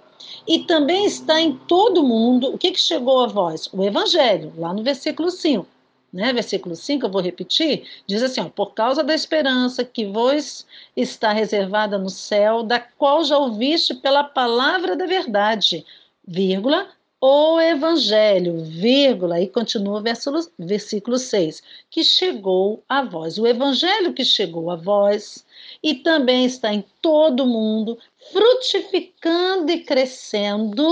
e 0.48 0.60
também 0.60 1.04
está 1.04 1.38
em 1.38 1.54
todo 1.54 2.02
mundo. 2.02 2.54
O 2.54 2.56
que, 2.56 2.70
que 2.70 2.80
chegou 2.80 3.20
a 3.22 3.26
vós? 3.26 3.68
O 3.74 3.84
evangelho, 3.84 4.54
lá 4.56 4.72
no 4.72 4.82
versículo 4.82 5.30
5 5.30 5.66
né, 6.12 6.32
versículo 6.32 6.76
5, 6.76 7.06
eu 7.06 7.10
vou 7.10 7.22
repetir, 7.22 7.88
diz 8.06 8.22
assim: 8.22 8.40
ó, 8.40 8.48
por 8.48 8.74
causa 8.74 9.02
da 9.02 9.14
esperança 9.14 9.84
que 9.84 10.04
vos 10.04 10.66
está 10.96 11.32
reservada 11.32 11.96
no 11.96 12.10
céu, 12.10 12.62
da 12.62 12.78
qual 12.78 13.24
já 13.24 13.38
ouviste 13.38 13.94
pela 13.94 14.22
palavra 14.22 14.94
da 14.94 15.06
verdade, 15.06 15.86
vírgula, 16.26 16.88
o 17.24 17.60
evangelho, 17.60 18.64
vírgula, 18.64 19.40
e 19.40 19.46
continua 19.46 20.00
o 20.00 20.02
versículo, 20.02 20.44
versículo 20.58 21.18
6, 21.18 21.62
que 21.88 22.02
chegou 22.02 22.82
a 22.88 23.02
vós. 23.02 23.38
O 23.38 23.46
evangelho 23.46 24.12
que 24.12 24.24
chegou 24.24 24.70
a 24.70 24.76
vós 24.76 25.46
e 25.80 25.94
também 25.94 26.44
está 26.44 26.74
em 26.74 26.84
todo 27.00 27.46
mundo, 27.46 27.96
frutificando 28.32 29.70
e 29.70 29.84
crescendo 29.84 30.84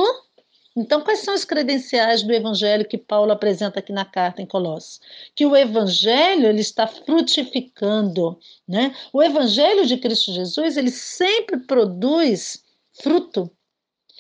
então, 0.81 1.03
quais 1.03 1.19
são 1.21 1.35
as 1.35 1.45
credenciais 1.45 2.23
do 2.23 2.33
evangelho 2.33 2.89
que 2.89 2.97
Paulo 2.97 3.31
apresenta 3.33 3.81
aqui 3.81 3.93
na 3.93 4.05
carta 4.05 4.41
em 4.41 4.47
Colossos? 4.47 4.99
Que 5.35 5.45
o 5.45 5.55
evangelho 5.55 6.47
ele 6.47 6.63
está 6.63 6.87
frutificando, 6.87 8.39
né? 8.67 8.95
O 9.13 9.23
evangelho 9.23 9.85
de 9.85 9.99
Cristo 9.99 10.33
Jesus, 10.33 10.79
ele 10.79 10.91
sempre 10.91 11.59
produz 11.59 12.65
fruto. 13.03 13.51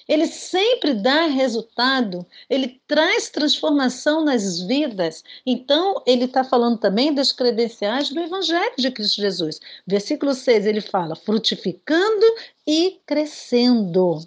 Ele 0.07 0.27
sempre 0.27 0.93
dá 0.93 1.27
resultado, 1.27 2.27
ele 2.49 2.83
traz 2.87 3.31
transformação 3.31 4.25
nas 4.25 4.61
vidas. 4.61 5.23
Então, 5.47 6.03
ele 6.05 6.25
está 6.25 6.43
falando 6.43 6.79
também 6.79 7.15
das 7.15 7.33
credenciais 7.33 8.11
do 8.11 8.19
Evangelho 8.19 8.75
de 8.77 8.91
Cristo 8.91 9.21
Jesus. 9.21 9.61
Versículo 9.87 10.35
6, 10.35 10.67
ele 10.67 10.81
fala: 10.81 11.15
frutificando 11.15 12.27
e 12.67 13.01
crescendo 13.07 14.19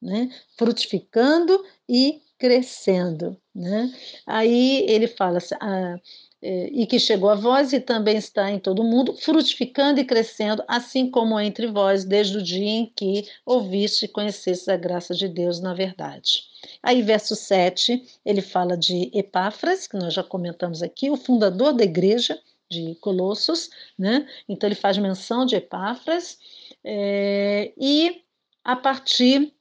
né? 0.00 0.30
frutificando 0.56 1.64
e 1.88 2.20
crescendo. 2.38 3.36
Né? 3.54 3.92
Aí 4.26 4.84
ele 4.88 5.06
fala 5.06 5.38
assim, 5.38 5.54
ah, 5.60 5.96
é, 6.42 6.68
e 6.72 6.86
que 6.86 6.98
chegou 6.98 7.28
a 7.28 7.34
vós 7.34 7.72
e 7.74 7.80
também 7.80 8.16
está 8.16 8.50
em 8.50 8.58
todo 8.58 8.82
mundo, 8.82 9.14
frutificando 9.14 10.00
e 10.00 10.04
crescendo, 10.04 10.64
assim 10.66 11.10
como 11.10 11.38
entre 11.38 11.66
vós, 11.66 12.04
desde 12.04 12.38
o 12.38 12.42
dia 12.42 12.64
em 12.64 12.86
que 12.86 13.28
ouviste 13.44 14.06
e 14.06 14.08
conheceste 14.08 14.70
a 14.70 14.76
graça 14.76 15.14
de 15.14 15.28
Deus 15.28 15.60
na 15.60 15.74
verdade. 15.74 16.44
Aí, 16.82 17.02
verso 17.02 17.36
7, 17.36 18.02
ele 18.24 18.40
fala 18.40 18.76
de 18.76 19.10
Epáfras, 19.12 19.86
que 19.86 19.98
nós 19.98 20.14
já 20.14 20.22
comentamos 20.22 20.82
aqui, 20.82 21.10
o 21.10 21.16
fundador 21.16 21.74
da 21.74 21.84
igreja 21.84 22.38
de 22.70 22.94
Colossos, 23.00 23.68
né? 23.98 24.26
Então, 24.48 24.66
ele 24.66 24.76
faz 24.76 24.96
menção 24.96 25.44
de 25.44 25.56
Epáfras, 25.56 26.38
é, 26.82 27.72
e 27.76 28.22
a 28.64 28.76
partir 28.76 29.52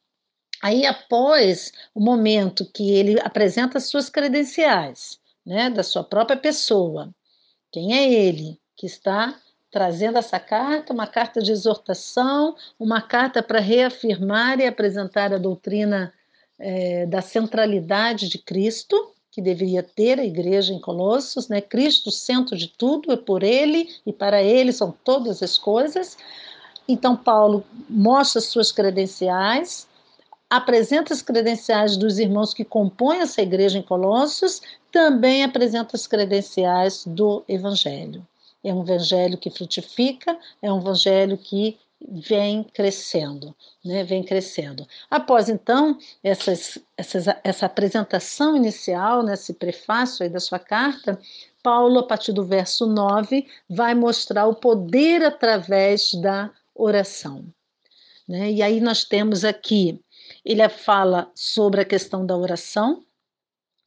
Aí, 0.61 0.85
após 0.85 1.71
o 1.93 1.99
momento 1.99 2.65
que 2.65 2.91
ele 2.91 3.19
apresenta 3.21 3.77
as 3.77 3.85
suas 3.85 4.09
credenciais, 4.09 5.19
né, 5.45 5.69
da 5.69 5.83
sua 5.83 6.03
própria 6.03 6.37
pessoa, 6.37 7.09
quem 7.71 7.97
é 7.97 8.11
ele 8.11 8.59
que 8.75 8.85
está 8.85 9.35
trazendo 9.71 10.17
essa 10.17 10.39
carta, 10.39 10.93
uma 10.93 11.07
carta 11.07 11.41
de 11.41 11.51
exortação, 11.51 12.55
uma 12.79 13.01
carta 13.01 13.41
para 13.41 13.59
reafirmar 13.59 14.59
e 14.59 14.65
apresentar 14.65 15.33
a 15.33 15.37
doutrina 15.37 16.13
é, 16.57 17.05
da 17.05 17.21
centralidade 17.21 18.27
de 18.27 18.37
Cristo, 18.39 19.13
que 19.31 19.41
deveria 19.41 19.83
ter 19.83 20.19
a 20.19 20.25
igreja 20.25 20.73
em 20.73 20.79
Colossos, 20.79 21.47
né? 21.47 21.61
Cristo, 21.61 22.09
centro 22.09 22.57
de 22.57 22.67
tudo, 22.67 23.11
é 23.11 23.17
por 23.17 23.43
ele 23.43 23.87
e 24.05 24.11
para 24.11 24.41
ele 24.41 24.73
são 24.73 24.91
todas 25.03 25.43
as 25.43 25.57
coisas. 25.57 26.17
Então, 26.87 27.15
Paulo 27.15 27.63
mostra 27.87 28.41
suas 28.41 28.71
credenciais, 28.71 29.87
apresenta 30.49 31.13
as 31.13 31.21
credenciais 31.21 31.95
dos 31.95 32.17
irmãos 32.17 32.53
que 32.53 32.65
compõem 32.65 33.19
essa 33.19 33.41
igreja 33.41 33.77
em 33.77 33.83
Colossos, 33.83 34.61
também 34.91 35.43
apresenta 35.43 35.95
as 35.95 36.07
credenciais 36.07 37.03
do 37.05 37.43
Evangelho. 37.47 38.25
É 38.63 38.73
um 38.73 38.81
evangelho 38.81 39.37
que 39.37 39.49
frutifica, 39.49 40.37
é 40.61 40.71
um 40.71 40.79
evangelho 40.79 41.37
que 41.37 41.77
vem 42.01 42.63
crescendo, 42.63 43.55
né? 43.83 44.03
Vem 44.03 44.23
crescendo. 44.23 44.87
Após 45.09 45.49
então 45.49 45.97
essas, 46.23 46.77
essas, 46.97 47.25
essa 47.43 47.65
apresentação 47.65 48.55
inicial, 48.55 49.21
nesse 49.23 49.53
prefácio 49.53 50.23
aí 50.23 50.29
da 50.29 50.39
sua 50.39 50.59
carta, 50.59 51.19
Paulo, 51.61 51.99
a 51.99 52.07
partir 52.07 52.31
do 52.31 52.45
verso 52.45 52.85
9, 52.85 53.45
vai 53.69 53.93
mostrar 53.93 54.47
o 54.47 54.55
poder 54.55 55.23
através 55.23 56.13
da 56.13 56.49
oração. 56.73 57.45
Né? 58.27 58.51
E 58.51 58.61
aí 58.61 58.79
nós 58.79 59.03
temos 59.03 59.43
aqui, 59.43 59.99
ele 60.49 60.67
fala 60.67 61.29
sobre 61.35 61.81
a 61.81 61.85
questão 61.85 62.25
da 62.25 62.35
oração, 62.35 63.03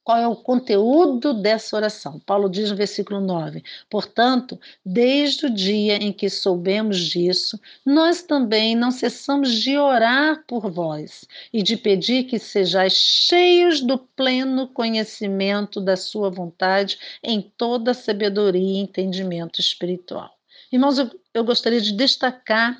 qual 0.04 0.18
é 0.18 0.26
o 0.28 0.36
conteúdo 0.36 1.34
dessa 1.34 1.74
oração? 1.74 2.20
Paulo 2.20 2.48
diz 2.48 2.70
no 2.70 2.76
versículo 2.76 3.20
9: 3.20 3.64
Portanto, 3.90 4.58
desde 4.84 5.46
o 5.46 5.50
dia 5.50 5.96
em 5.96 6.12
que 6.12 6.30
soubemos 6.30 6.98
disso, 6.98 7.58
nós 7.84 8.22
também 8.22 8.76
não 8.76 8.92
cessamos 8.92 9.52
de 9.52 9.76
orar 9.76 10.44
por 10.46 10.70
vós 10.70 11.24
e 11.52 11.62
de 11.64 11.76
pedir 11.76 12.24
que 12.24 12.38
sejais 12.38 12.94
cheios 12.94 13.80
do 13.80 13.98
pleno 13.98 14.68
conhecimento 14.68 15.80
da 15.80 15.96
Sua 15.96 16.30
vontade 16.30 16.98
em 17.22 17.40
toda 17.40 17.94
sabedoria 17.94 18.60
e 18.60 18.82
entendimento 18.82 19.60
espiritual. 19.60 20.32
Irmãos, 20.70 20.98
eu, 20.98 21.10
eu 21.34 21.44
gostaria 21.44 21.80
de 21.80 21.92
destacar 21.92 22.76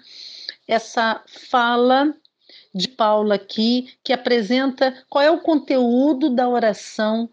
essa 0.66 1.22
fala 1.26 2.14
de 2.74 2.88
Paulo 2.88 3.32
aqui, 3.32 3.94
que 4.02 4.12
apresenta 4.12 5.04
qual 5.08 5.22
é 5.22 5.30
o 5.30 5.40
conteúdo 5.40 6.30
da 6.30 6.48
oração 6.48 7.28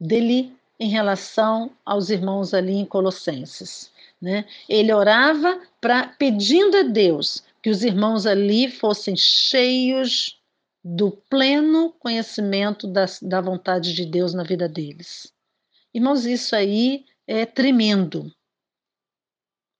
dele 0.00 0.52
em 0.78 0.88
relação 0.88 1.70
aos 1.84 2.10
irmãos 2.10 2.52
ali 2.52 2.74
em 2.74 2.84
Colossenses. 2.84 3.90
Né? 4.20 4.44
Ele 4.68 4.92
orava 4.92 5.60
para 5.80 6.08
pedindo 6.08 6.76
a 6.76 6.82
Deus 6.82 7.42
que 7.62 7.70
os 7.70 7.82
irmãos 7.82 8.26
ali 8.26 8.70
fossem 8.70 9.16
cheios 9.16 10.40
do 10.84 11.10
pleno 11.10 11.92
conhecimento 11.98 12.86
da, 12.86 13.06
da 13.22 13.40
vontade 13.40 13.92
de 13.92 14.06
Deus 14.06 14.32
na 14.34 14.44
vida 14.44 14.68
deles. 14.68 15.32
Irmãos, 15.92 16.24
isso 16.24 16.54
aí 16.54 17.04
é 17.26 17.44
tremendo. 17.44 18.32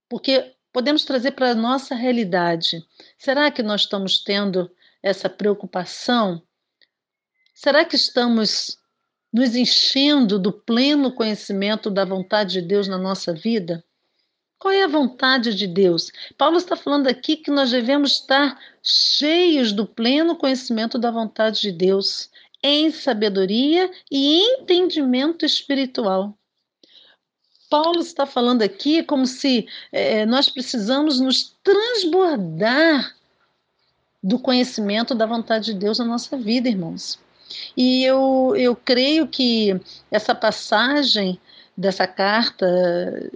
Porque 0.09 0.53
podemos 0.73 1.05
trazer 1.05 1.33
para 1.33 1.51
a 1.51 1.55
nossa 1.55 1.95
realidade. 1.95 2.85
Será 3.19 3.51
que 3.51 3.63
nós 3.63 3.83
estamos 3.83 4.23
tendo 4.23 4.71
essa 5.07 5.31
preocupação? 5.31 6.43
Será 7.55 7.85
que 7.85 7.95
estamos 7.95 8.77
nos 9.33 9.55
enchendo 9.55 10.39
do 10.39 10.53
pleno 10.53 11.13
conhecimento 11.15 11.91
da 11.91 12.05
vontade 12.05 12.55
de 12.55 12.63
Deus 12.63 12.89
na 12.89 12.99
nossa 12.99 13.33
vida? 13.33 13.85
Qual 14.59 14.73
é 14.73 14.83
a 14.83 14.89
vontade 14.89 15.55
de 15.55 15.67
Deus? 15.67 16.11
Paulo 16.37 16.57
está 16.57 16.75
falando 16.77 17.07
aqui 17.07 17.37
que 17.37 17.51
nós 17.51 17.71
devemos 17.71 18.13
estar 18.13 18.59
cheios 18.83 19.71
do 19.73 19.87
pleno 19.87 20.37
conhecimento 20.37 20.99
da 20.99 21.11
vontade 21.11 21.61
de 21.61 21.71
Deus, 21.71 22.29
em 22.63 22.91
sabedoria 22.91 23.89
e 24.11 24.41
entendimento 24.41 25.47
espiritual. 25.47 26.37
Paulo 27.71 28.01
está 28.01 28.27
falando 28.27 28.63
aqui 28.63 29.05
como 29.05 29.27
se 29.27 29.69
é, 29.93 30.27
nós 30.27 30.49
precisamos 30.49 31.21
nos 31.21 31.55
transbordar 31.63 33.15
do 34.27 34.41
conhecimento 34.41 35.15
da 35.15 35.25
vontade 35.25 35.67
de 35.67 35.75
Deus 35.79 36.01
na 36.01 36.05
nossa 36.05 36.37
vida, 36.37 36.69
irmãos. 36.69 37.17
E 37.77 38.03
eu, 38.03 38.55
eu 38.57 38.75
creio 38.75 39.29
que 39.29 39.81
essa 40.11 40.35
passagem 40.35 41.39
dessa 41.77 42.09
carta 42.09 42.67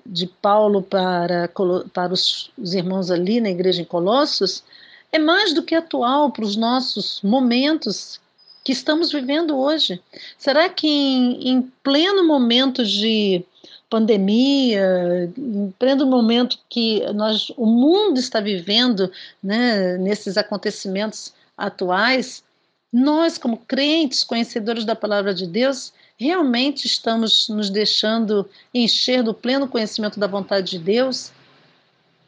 de 0.05 0.27
Paulo 0.27 0.83
para, 0.83 1.49
para 1.93 2.13
os, 2.13 2.51
os 2.59 2.75
irmãos 2.75 3.09
ali 3.09 3.41
na 3.41 3.51
igreja 3.51 3.83
em 3.83 3.85
Colossos 3.85 4.65
é 5.13 5.19
mais 5.19 5.53
do 5.53 5.63
que 5.63 5.77
atual 5.77 6.33
para 6.33 6.45
os 6.45 6.57
nossos 6.57 7.21
momentos 7.23 8.21
que 8.65 8.73
estamos 8.73 9.13
vivendo 9.13 9.57
hoje. 9.57 10.03
Será 10.37 10.69
que 10.69 10.89
em, 10.89 11.51
em 11.51 11.63
pleno 11.85 12.27
momento 12.27 12.85
de 12.85 13.45
pandemia, 13.91 15.31
em 15.37 15.75
pleno 15.77 16.07
momento 16.07 16.59
que 16.69 17.05
nós, 17.13 17.53
o 17.57 17.67
mundo 17.67 18.19
está 18.19 18.41
vivendo, 18.41 19.11
né, 19.43 19.99
nesses 19.99 20.37
acontecimentos 20.37 21.35
atuais, 21.59 22.45
nós, 22.93 23.37
como 23.37 23.57
crentes, 23.59 24.25
conhecedores 24.25 24.85
da 24.85 24.95
palavra 24.95 25.35
de 25.35 25.47
Deus, 25.47 25.93
realmente 26.17 26.87
estamos 26.87 27.49
nos 27.49 27.69
deixando 27.69 28.49
encher 28.73 29.23
do 29.23 29.35
pleno 29.35 29.69
conhecimento 29.69 30.19
da 30.19 30.27
vontade 30.27 30.71
de 30.71 30.79
Deus? 30.79 31.33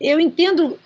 Eu 0.01 0.19
entendo 0.19 0.79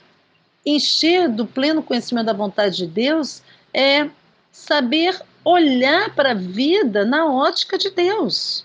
encher 0.65 1.29
do 1.29 1.47
pleno 1.47 1.83
conhecimento 1.83 2.27
da 2.27 2.33
vontade 2.33 2.77
de 2.77 2.87
Deus 2.87 3.43
é 3.73 4.11
saber 4.53 5.21
olhar 5.45 6.15
para 6.15 6.33
a 6.33 6.35
vida 6.35 7.05
na 7.05 7.27
ótica 7.27 7.79
de 7.79 7.91
Deus. 7.91 8.65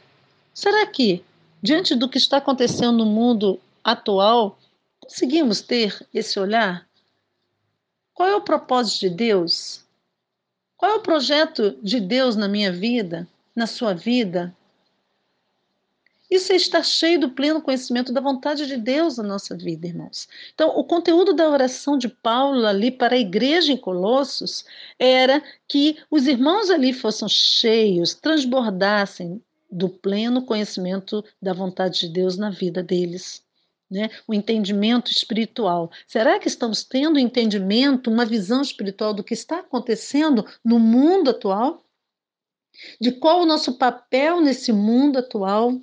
Será 0.54 0.86
que 0.88 1.24
Diante 1.62 1.94
do 1.94 2.10
que 2.10 2.18
está 2.18 2.38
acontecendo 2.38 2.98
no 2.98 3.06
mundo 3.06 3.60
atual, 3.84 4.58
conseguimos 5.00 5.62
ter 5.62 6.08
esse 6.12 6.40
olhar? 6.40 6.88
Qual 8.14 8.28
é 8.28 8.36
o 8.36 8.42
propósito 8.42 9.02
de 9.02 9.10
Deus? 9.10 9.86
Qual 10.76 10.92
é 10.92 10.96
o 10.96 11.02
projeto 11.02 11.78
de 11.84 12.00
Deus 12.00 12.36
na 12.36 12.48
minha 12.48 12.72
vida, 12.72 13.28
na 13.56 13.68
sua 13.68 13.94
vida? 13.94 14.56
Isso 16.32 16.54
é 16.54 16.56
estar 16.56 16.84
cheio 16.84 17.20
do 17.20 17.30
pleno 17.30 17.62
conhecimento 17.62 18.14
da 18.14 18.22
vontade 18.22 18.66
de 18.66 18.78
Deus 18.78 19.18
na 19.18 19.24
nossa 19.24 19.56
vida, 19.56 19.86
irmãos. 19.86 20.30
Então, 20.54 20.70
o 20.70 20.84
conteúdo 20.84 21.34
da 21.34 21.50
oração 21.50 21.98
de 21.98 22.08
Paulo 22.08 22.66
ali 22.66 22.90
para 22.90 23.16
a 23.16 23.20
igreja 23.20 23.74
em 23.74 23.78
Colossos 23.78 24.66
era 24.98 25.44
que 25.68 25.98
os 26.10 26.26
irmãos 26.26 26.70
ali 26.70 26.94
fossem 26.94 27.28
cheios, 27.28 28.14
transbordassem 28.14 29.44
do 29.72 29.88
pleno 29.88 30.46
conhecimento 30.46 31.24
da 31.42 31.54
vontade 31.54 32.02
de 32.02 32.10
Deus 32.10 32.38
na 32.38 32.50
vida 32.50 32.84
deles. 32.84 33.44
Né? 33.90 34.10
O 34.28 34.34
entendimento 34.34 35.12
espiritual. 35.12 35.92
Será 36.08 36.40
que 36.40 36.48
estamos 36.48 36.84
tendo 36.84 37.20
entendimento, 37.20 38.10
uma 38.10 38.26
visão 38.26 38.62
espiritual 38.62 39.14
do 39.14 39.24
que 39.24 39.34
está 39.34 39.60
acontecendo 39.60 40.46
no 40.64 40.80
mundo 40.80 41.30
atual? 41.30 41.84
De 43.00 43.12
qual 43.12 43.42
o 43.42 43.46
nosso 43.46 43.78
papel 43.78 44.40
nesse 44.40 44.72
mundo 44.72 45.20
atual, 45.20 45.78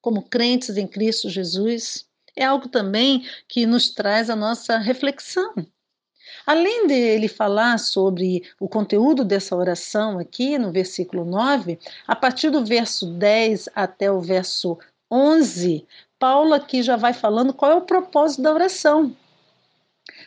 como 0.00 0.22
crentes 0.22 0.76
em 0.76 0.86
Cristo 0.86 1.28
Jesus? 1.28 2.08
É 2.36 2.44
algo 2.44 2.68
também 2.68 3.26
que 3.48 3.66
nos 3.66 3.90
traz 3.90 4.30
a 4.30 4.36
nossa 4.36 4.78
reflexão. 4.78 5.54
Além 6.50 6.88
dele 6.88 7.28
falar 7.28 7.78
sobre 7.78 8.42
o 8.58 8.68
conteúdo 8.68 9.24
dessa 9.24 9.54
oração 9.54 10.18
aqui 10.18 10.58
no 10.58 10.72
versículo 10.72 11.24
9, 11.24 11.78
a 12.08 12.16
partir 12.16 12.50
do 12.50 12.64
verso 12.64 13.06
10 13.06 13.68
até 13.72 14.10
o 14.10 14.20
verso 14.20 14.76
11, 15.08 15.86
Paulo 16.18 16.52
aqui 16.52 16.82
já 16.82 16.96
vai 16.96 17.12
falando 17.12 17.54
qual 17.54 17.70
é 17.70 17.74
o 17.76 17.82
propósito 17.82 18.42
da 18.42 18.52
oração. 18.52 19.14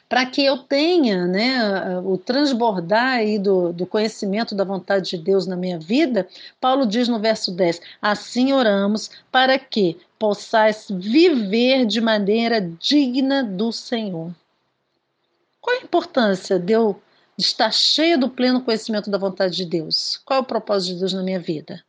Para 0.07 0.25
que 0.25 0.45
eu 0.45 0.59
tenha 0.59 1.27
né, 1.27 1.99
o 1.99 2.17
transbordar 2.17 3.15
aí 3.17 3.38
do, 3.38 3.73
do 3.73 3.86
conhecimento 3.86 4.55
da 4.55 4.63
vontade 4.63 5.09
de 5.09 5.17
Deus 5.17 5.45
na 5.45 5.57
minha 5.57 5.77
vida, 5.77 6.25
Paulo 6.57 6.86
diz 6.86 7.09
no 7.09 7.19
verso 7.19 7.51
10: 7.51 7.81
Assim 8.01 8.53
oramos 8.53 9.12
para 9.29 9.59
que 9.59 9.99
possais 10.17 10.88
viver 10.89 11.86
de 11.86 11.99
maneira 11.99 12.62
digna 12.62 13.43
do 13.43 13.73
Senhor. 13.73 14.31
Qual 15.63 15.80
a 15.80 15.82
importância 15.82 16.60
de 16.60 16.73
eu 16.73 17.02
estar 17.38 17.71
cheio 17.71 18.19
do 18.19 18.30
pleno 18.30 18.62
conhecimento 18.62 19.10
da 19.10 19.17
vontade 19.17 19.56
de 19.56 19.65
Deus? 19.65 20.17
Qual 20.26 20.39
é 20.39 20.41
o 20.41 20.45
propósito 20.45 20.93
de 20.93 20.99
Deus 20.99 21.13
na 21.13 21.23
minha 21.23 21.39
vida? 21.39 21.82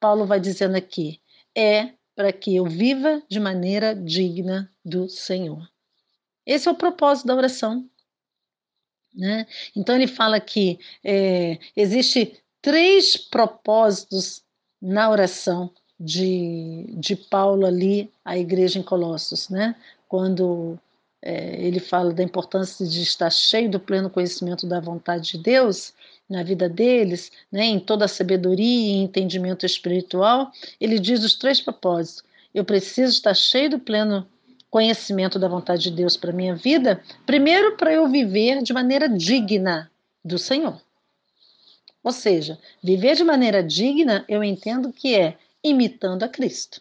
Paulo 0.00 0.26
vai 0.26 0.40
dizendo 0.40 0.76
aqui: 0.76 1.20
é 1.56 1.92
para 2.16 2.32
que 2.32 2.56
eu 2.56 2.64
viva 2.64 3.22
de 3.28 3.38
maneira 3.38 3.94
digna 3.94 4.68
do 4.84 5.08
Senhor. 5.08 5.70
Esse 6.44 6.66
é 6.66 6.70
o 6.72 6.74
propósito 6.74 7.28
da 7.28 7.36
oração. 7.36 7.88
Né? 9.14 9.46
Então 9.76 9.94
ele 9.94 10.08
fala 10.08 10.40
que 10.40 10.80
é, 11.04 11.60
existe 11.76 12.42
três 12.60 13.16
propósitos 13.16 14.42
na 14.82 15.08
oração 15.08 15.72
de, 15.98 16.92
de 16.98 17.14
Paulo 17.14 17.66
ali 17.66 18.12
à 18.24 18.36
igreja 18.36 18.80
em 18.80 18.82
Colossos, 18.82 19.48
né? 19.48 19.76
Quando 20.08 20.76
é, 21.28 21.60
ele 21.60 21.80
fala 21.80 22.14
da 22.14 22.22
importância 22.22 22.86
de 22.86 23.02
estar 23.02 23.30
cheio 23.30 23.68
do 23.68 23.80
pleno 23.80 24.08
conhecimento 24.08 24.64
da 24.64 24.78
vontade 24.78 25.32
de 25.32 25.38
Deus 25.38 25.92
na 26.28 26.44
vida 26.44 26.68
deles, 26.68 27.32
né, 27.50 27.64
em 27.64 27.80
toda 27.80 28.04
a 28.04 28.08
sabedoria 28.08 28.92
e 28.92 29.02
entendimento 29.02 29.66
espiritual, 29.66 30.52
ele 30.80 31.00
diz 31.00 31.24
os 31.24 31.34
três 31.34 31.60
propósitos. 31.60 32.22
Eu 32.54 32.64
preciso 32.64 33.12
estar 33.12 33.34
cheio 33.34 33.70
do 33.70 33.80
pleno 33.80 34.24
conhecimento 34.70 35.36
da 35.36 35.48
vontade 35.48 35.82
de 35.82 35.90
Deus 35.90 36.16
para 36.16 36.32
minha 36.32 36.54
vida, 36.54 37.02
primeiro 37.24 37.76
para 37.76 37.92
eu 37.92 38.08
viver 38.08 38.62
de 38.62 38.72
maneira 38.72 39.08
digna 39.08 39.90
do 40.24 40.38
Senhor. 40.38 40.80
Ou 42.04 42.12
seja, 42.12 42.56
viver 42.80 43.16
de 43.16 43.24
maneira 43.24 43.64
digna, 43.64 44.24
eu 44.28 44.44
entendo 44.44 44.92
que 44.92 45.16
é 45.16 45.36
imitando 45.62 46.22
a 46.22 46.28
Cristo. 46.28 46.80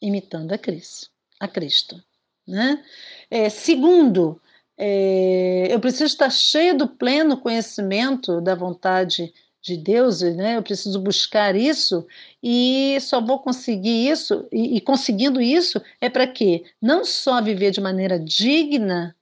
Imitando 0.00 0.52
a 0.52 0.58
Cristo, 0.58 1.10
a 1.40 1.48
Cristo. 1.48 2.00
Né? 2.46 2.84
É, 3.30 3.48
segundo, 3.48 4.40
é, 4.76 5.68
eu 5.70 5.80
preciso 5.80 6.04
estar 6.04 6.30
cheio 6.30 6.76
do 6.76 6.88
pleno 6.88 7.40
conhecimento 7.40 8.40
da 8.40 8.54
vontade 8.54 9.32
de 9.64 9.78
Deus, 9.78 10.20
né? 10.20 10.58
Eu 10.58 10.62
preciso 10.62 11.00
buscar 11.00 11.56
isso 11.56 12.06
e 12.42 12.98
só 13.00 13.18
vou 13.18 13.38
conseguir 13.38 14.08
isso 14.10 14.46
e, 14.52 14.76
e 14.76 14.80
conseguindo 14.80 15.40
isso 15.40 15.80
é 16.00 16.10
para 16.10 16.26
quê? 16.26 16.64
Não 16.82 17.02
só 17.02 17.40
viver 17.40 17.70
de 17.70 17.80
maneira 17.80 18.20
digna, 18.20 19.16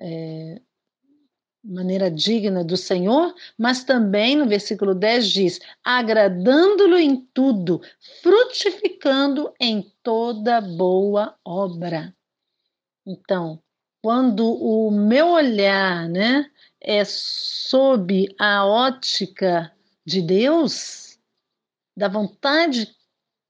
é, 0.00 0.60
maneira 1.62 2.10
digna 2.10 2.64
do 2.64 2.78
Senhor, 2.78 3.34
mas 3.58 3.84
também 3.84 4.36
no 4.36 4.48
versículo 4.48 4.94
10 4.94 5.28
diz: 5.28 5.60
agradando-lo 5.84 6.96
em 6.96 7.16
tudo, 7.34 7.82
frutificando 8.22 9.52
em 9.60 9.92
toda 10.02 10.62
boa 10.62 11.36
obra. 11.44 12.16
Então, 13.08 13.58
quando 14.02 14.46
o 14.46 14.90
meu 14.90 15.28
olhar, 15.28 16.06
né, 16.10 16.50
é 16.78 17.02
sob 17.06 18.28
a 18.38 18.66
ótica 18.66 19.72
de 20.04 20.20
Deus, 20.20 21.18
da 21.96 22.06
vontade 22.06 22.94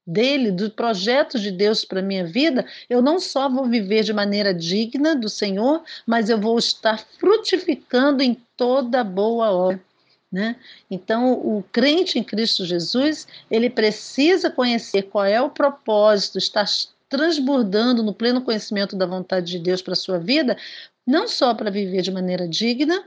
dele, 0.07 0.49
do 0.49 0.71
projeto 0.71 1.37
de 1.37 1.51
Deus 1.51 1.83
para 1.83 2.01
minha 2.01 2.25
vida, 2.25 2.65
eu 2.89 3.01
não 3.01 3.19
só 3.19 3.49
vou 3.49 3.65
viver 3.65 4.03
de 4.03 4.13
maneira 4.13 4.53
digna 4.53 5.13
do 5.13 5.27
Senhor, 5.27 5.83
mas 6.07 6.29
eu 6.29 6.39
vou 6.39 6.57
estar 6.57 6.97
frutificando 7.19 8.23
em 8.23 8.41
toda 8.55 9.03
boa 9.03 9.51
obra. 9.51 9.83
Né? 10.31 10.55
Então, 10.89 11.33
o 11.33 11.63
crente 11.69 12.17
em 12.17 12.23
Cristo 12.23 12.63
Jesus, 12.65 13.27
ele 13.51 13.69
precisa 13.69 14.49
conhecer 14.49 15.03
qual 15.03 15.25
é 15.25 15.41
o 15.41 15.49
propósito, 15.49 16.37
estar 16.37 16.65
transbordando 17.09 18.03
no 18.03 18.13
pleno 18.13 18.41
conhecimento 18.41 18.95
da 18.95 19.05
vontade 19.05 19.51
de 19.51 19.59
Deus 19.59 19.81
para 19.81 19.93
a 19.93 19.97
sua 19.97 20.19
vida, 20.19 20.55
não 21.05 21.27
só 21.27 21.53
para 21.53 21.71
viver 21.71 22.01
de 22.03 22.11
maneira 22.11 22.47
digna, 22.47 23.03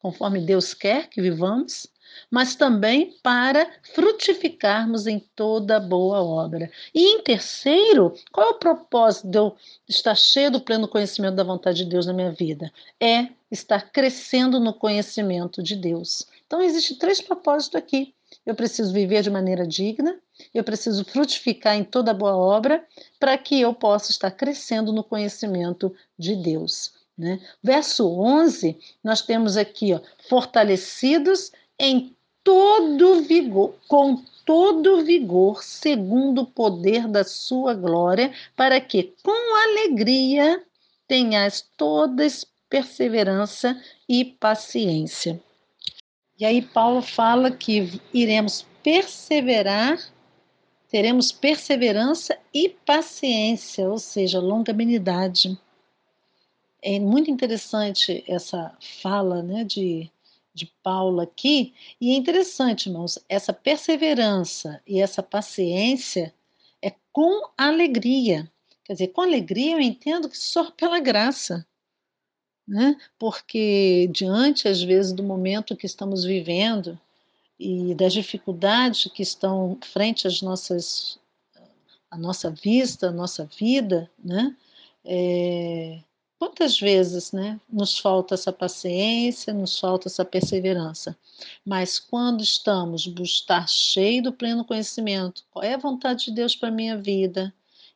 conforme 0.00 0.40
Deus 0.40 0.74
quer 0.74 1.08
que 1.08 1.20
vivamos, 1.20 1.86
mas 2.30 2.54
também 2.54 3.16
para 3.22 3.70
frutificarmos 3.94 5.06
em 5.06 5.18
toda 5.34 5.80
boa 5.80 6.22
obra. 6.22 6.70
E 6.94 7.14
em 7.14 7.22
terceiro, 7.22 8.14
qual 8.32 8.48
é 8.48 8.50
o 8.50 8.58
propósito 8.58 9.28
de 9.28 9.38
eu 9.38 9.56
estar 9.88 10.14
cheio 10.14 10.50
do 10.50 10.60
pleno 10.60 10.88
conhecimento 10.88 11.36
da 11.36 11.44
vontade 11.44 11.84
de 11.84 11.90
Deus 11.90 12.06
na 12.06 12.12
minha 12.12 12.32
vida? 12.32 12.72
É 13.00 13.28
estar 13.50 13.90
crescendo 13.90 14.60
no 14.60 14.74
conhecimento 14.74 15.62
de 15.62 15.76
Deus. 15.76 16.26
Então, 16.46 16.60
existem 16.60 16.96
três 16.96 17.20
propósitos 17.20 17.76
aqui. 17.76 18.14
Eu 18.46 18.54
preciso 18.54 18.92
viver 18.92 19.22
de 19.22 19.30
maneira 19.30 19.66
digna, 19.66 20.18
eu 20.54 20.64
preciso 20.64 21.04
frutificar 21.04 21.76
em 21.76 21.84
toda 21.84 22.14
boa 22.14 22.36
obra 22.36 22.84
para 23.18 23.36
que 23.36 23.60
eu 23.60 23.74
possa 23.74 24.10
estar 24.10 24.30
crescendo 24.30 24.92
no 24.92 25.04
conhecimento 25.04 25.94
de 26.18 26.36
Deus. 26.36 26.92
Né? 27.16 27.40
Verso 27.62 28.08
11, 28.08 28.78
nós 29.04 29.20
temos 29.20 29.56
aqui, 29.56 29.92
ó, 29.92 30.00
fortalecidos 30.28 31.52
em 31.78 32.16
todo 32.42 33.22
vigor, 33.22 33.74
com 33.86 34.22
todo 34.46 35.04
vigor, 35.04 35.62
segundo 35.62 36.42
o 36.42 36.46
poder 36.46 37.06
da 37.06 37.22
sua 37.22 37.74
glória, 37.74 38.32
para 38.56 38.80
que 38.80 39.14
com 39.22 39.56
alegria 39.68 40.62
tenhas 41.06 41.64
toda 41.76 42.26
perseverança 42.68 43.80
e 44.08 44.24
paciência. 44.24 45.40
E 46.40 46.44
aí 46.46 46.62
Paulo 46.62 47.02
fala 47.02 47.50
que 47.50 48.00
iremos 48.14 48.66
perseverar, 48.82 49.98
teremos 50.88 51.30
perseverança 51.30 52.38
e 52.52 52.70
paciência, 52.70 53.86
ou 53.86 53.98
seja, 53.98 54.40
longanimidade. 54.40 55.60
É 56.80 56.98
muito 56.98 57.30
interessante 57.30 58.24
essa 58.26 58.74
fala 59.02 59.42
né, 59.42 59.64
de, 59.64 60.10
de 60.54 60.64
Paulo 60.82 61.20
aqui, 61.20 61.74
e 62.00 62.10
é 62.10 62.14
interessante, 62.14 62.88
irmãos, 62.88 63.18
essa 63.28 63.52
perseverança 63.52 64.80
e 64.86 64.98
essa 64.98 65.22
paciência 65.22 66.34
é 66.80 66.94
com 67.12 67.50
alegria. 67.54 68.50
Quer 68.82 68.94
dizer, 68.94 69.08
com 69.08 69.20
alegria 69.20 69.72
eu 69.72 69.80
entendo 69.80 70.26
que 70.26 70.38
só 70.38 70.70
pela 70.70 71.00
graça. 71.00 71.66
Né? 72.70 72.96
Porque 73.18 74.08
diante, 74.12 74.68
às 74.68 74.80
vezes, 74.80 75.12
do 75.12 75.24
momento 75.24 75.74
que 75.74 75.86
estamos 75.86 76.22
vivendo 76.24 76.96
e 77.58 77.96
das 77.96 78.12
dificuldades 78.12 79.10
que 79.12 79.24
estão 79.24 79.76
frente 79.82 80.28
às 80.28 80.40
nossas, 80.40 81.18
à 82.08 82.16
nossa 82.16 82.48
vista, 82.48 83.08
à 83.08 83.10
nossa 83.10 83.44
vida, 83.58 84.08
né? 84.22 84.56
É, 85.04 85.98
Quantas 86.40 86.80
vezes 86.80 87.32
né, 87.32 87.60
nos 87.70 87.98
falta 87.98 88.32
essa 88.32 88.50
paciência, 88.50 89.52
nos 89.52 89.78
falta 89.78 90.08
essa 90.08 90.24
perseverança? 90.24 91.14
Mas 91.66 91.98
quando 91.98 92.42
estamos 92.42 93.06
estar 93.20 93.68
cheio 93.68 94.22
do 94.22 94.32
pleno 94.32 94.64
conhecimento, 94.64 95.44
qual 95.50 95.62
é 95.62 95.74
a 95.74 95.78
vontade 95.78 96.24
de 96.24 96.30
Deus 96.30 96.56
para 96.56 96.70
a 96.70 96.72
minha 96.72 96.96
vida, 96.96 97.52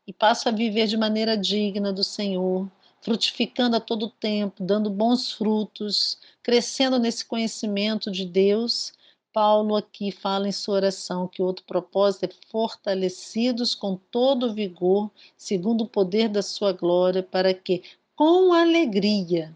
e 0.07 0.13
passo 0.13 0.47
a 0.47 0.53
viver 0.53 0.87
de 0.87 0.97
maneira 0.99 1.39
digna 1.39 1.91
do 1.91 2.05
Senhor, 2.05 2.71
frutificando 3.05 3.77
a 3.77 3.81
todo 3.81 4.09
tempo, 4.09 4.65
dando 4.65 4.89
bons 4.89 5.31
frutos, 5.31 6.19
crescendo 6.43 6.99
nesse 6.99 7.23
conhecimento 7.23 8.11
de 8.11 8.25
Deus, 8.25 8.95
Paulo 9.31 9.77
aqui 9.77 10.11
fala 10.11 10.49
em 10.49 10.53
sua 10.53 10.77
oração 10.77 11.29
que 11.29 11.43
outro 11.43 11.67
propósito 11.67 12.25
é 12.25 12.29
fortalecidos 12.51 13.75
com 13.75 13.97
todo 14.11 14.47
o 14.47 14.55
vigor, 14.55 15.11
segundo 15.37 15.85
o 15.85 15.89
poder 15.89 16.31
da 16.31 16.41
sua 16.41 16.73
glória, 16.73 17.23
para 17.23 17.53
que, 17.53 17.83
com 18.17 18.55
alegria 18.55 19.55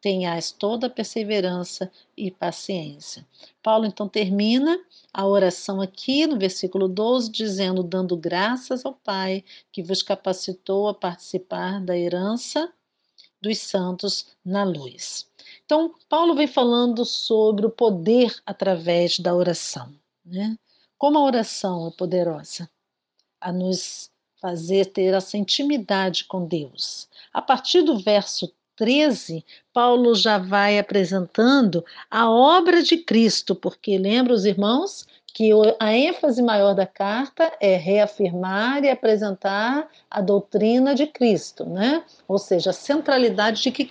tenhais 0.00 0.50
toda 0.50 0.88
perseverança 0.88 1.90
e 2.16 2.30
paciência. 2.30 3.26
Paulo 3.62 3.86
então 3.86 4.08
termina 4.08 4.78
a 5.12 5.26
oração 5.26 5.80
aqui 5.80 6.26
no 6.26 6.38
versículo 6.38 6.88
12, 6.88 7.30
dizendo: 7.30 7.82
dando 7.82 8.16
graças 8.16 8.84
ao 8.84 8.94
Pai 8.94 9.44
que 9.72 9.82
vos 9.82 10.02
capacitou 10.02 10.88
a 10.88 10.94
participar 10.94 11.80
da 11.80 11.96
herança 11.96 12.72
dos 13.40 13.58
santos 13.58 14.26
na 14.44 14.64
luz. 14.64 15.28
Então, 15.64 15.94
Paulo 16.08 16.34
vem 16.34 16.46
falando 16.46 17.04
sobre 17.04 17.66
o 17.66 17.70
poder 17.70 18.34
através 18.44 19.18
da 19.18 19.34
oração. 19.34 19.94
Né? 20.24 20.58
Como 20.96 21.18
a 21.18 21.24
oração 21.24 21.88
é 21.88 21.90
poderosa 21.90 22.68
a 23.40 23.52
nos 23.52 24.10
fazer 24.40 24.86
ter 24.86 25.14
essa 25.14 25.36
intimidade 25.36 26.24
com 26.24 26.46
Deus. 26.46 27.08
A 27.32 27.42
partir 27.42 27.82
do 27.82 27.98
verso 27.98 28.52
13, 28.78 29.44
Paulo 29.74 30.14
já 30.14 30.38
vai 30.38 30.78
apresentando 30.78 31.84
a 32.08 32.30
obra 32.30 32.82
de 32.82 32.96
Cristo, 32.96 33.54
porque 33.54 33.98
lembra 33.98 34.32
os 34.32 34.44
irmãos 34.44 35.04
que 35.34 35.50
a 35.78 35.92
ênfase 35.92 36.42
maior 36.42 36.74
da 36.74 36.86
carta 36.86 37.52
é 37.60 37.76
reafirmar 37.76 38.82
e 38.82 38.90
apresentar 38.90 39.88
a 40.10 40.20
doutrina 40.20 40.94
de 40.94 41.06
Cristo, 41.06 41.64
né? 41.64 42.02
Ou 42.26 42.38
seja, 42.38 42.70
a 42.70 42.72
centralidade 42.72 43.62
de 43.62 43.70
que 43.70 43.90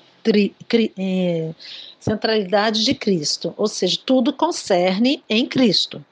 é, 0.98 1.54
centralidade 2.00 2.84
de 2.84 2.94
Cristo, 2.94 3.54
ou 3.56 3.68
seja, 3.68 3.98
tudo 4.06 4.34
concerne 4.34 5.24
em 5.30 5.46
Cristo 5.46 6.04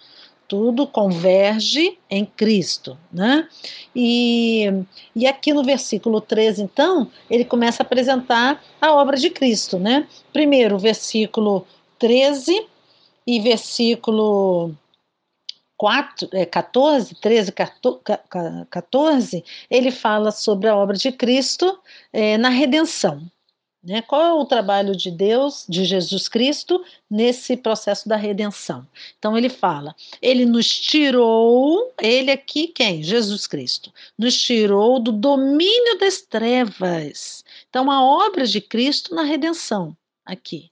tudo 0.48 0.88
converge 0.88 1.98
em 2.10 2.26
Cristo, 2.26 2.98
né? 3.12 3.48
E, 3.96 4.66
e 5.16 5.26
aqui 5.28 5.54
no 5.54 5.64
versículo 5.64 6.22
13, 6.22 6.64
então, 6.64 7.10
ele 7.30 7.46
começa 7.46 7.82
a 7.82 7.86
apresentar 7.86 8.64
a 8.80 8.94
obra 8.94 9.18
de 9.18 9.30
Cristo, 9.30 9.80
né? 9.80 10.08
Primeiro, 10.32 10.78
versículo 10.78 11.66
13 12.00 12.68
e 13.26 13.40
versículo 13.40 14.76
4, 15.78 16.30
é, 16.34 16.46
14, 16.46 17.16
13, 17.16 17.52
14, 18.70 19.44
ele 19.70 19.92
fala 19.92 20.32
sobre 20.32 20.70
a 20.70 20.76
obra 20.76 20.96
de 20.96 21.12
Cristo 21.12 21.80
é, 22.14 22.38
na 22.38 22.50
redenção. 22.50 23.22
Né? 23.86 24.02
Qual 24.02 24.22
é 24.22 24.34
o 24.34 24.46
trabalho 24.46 24.96
de 24.96 25.12
Deus, 25.12 25.64
de 25.70 25.86
Jesus 25.86 26.28
Cristo, 26.28 26.84
nesse 27.10 27.56
processo 27.56 28.10
da 28.10 28.16
redenção? 28.16 28.88
Então 29.20 29.38
ele 29.38 29.48
fala: 29.48 29.96
ele 30.20 30.44
nos 30.44 30.68
tirou, 30.68 31.94
ele 32.02 32.32
aqui 32.32 32.68
quem? 32.68 33.04
Jesus 33.04 33.46
Cristo, 33.46 33.94
nos 34.18 34.36
tirou 34.42 35.00
do 35.00 35.12
domínio 35.12 36.00
das 36.00 36.22
trevas. 36.22 37.46
Então 37.70 37.92
a 37.92 38.04
obra 38.04 38.48
de 38.48 38.60
Cristo 38.60 39.14
na 39.14 39.22
redenção, 39.22 39.96
aqui. 40.26 40.72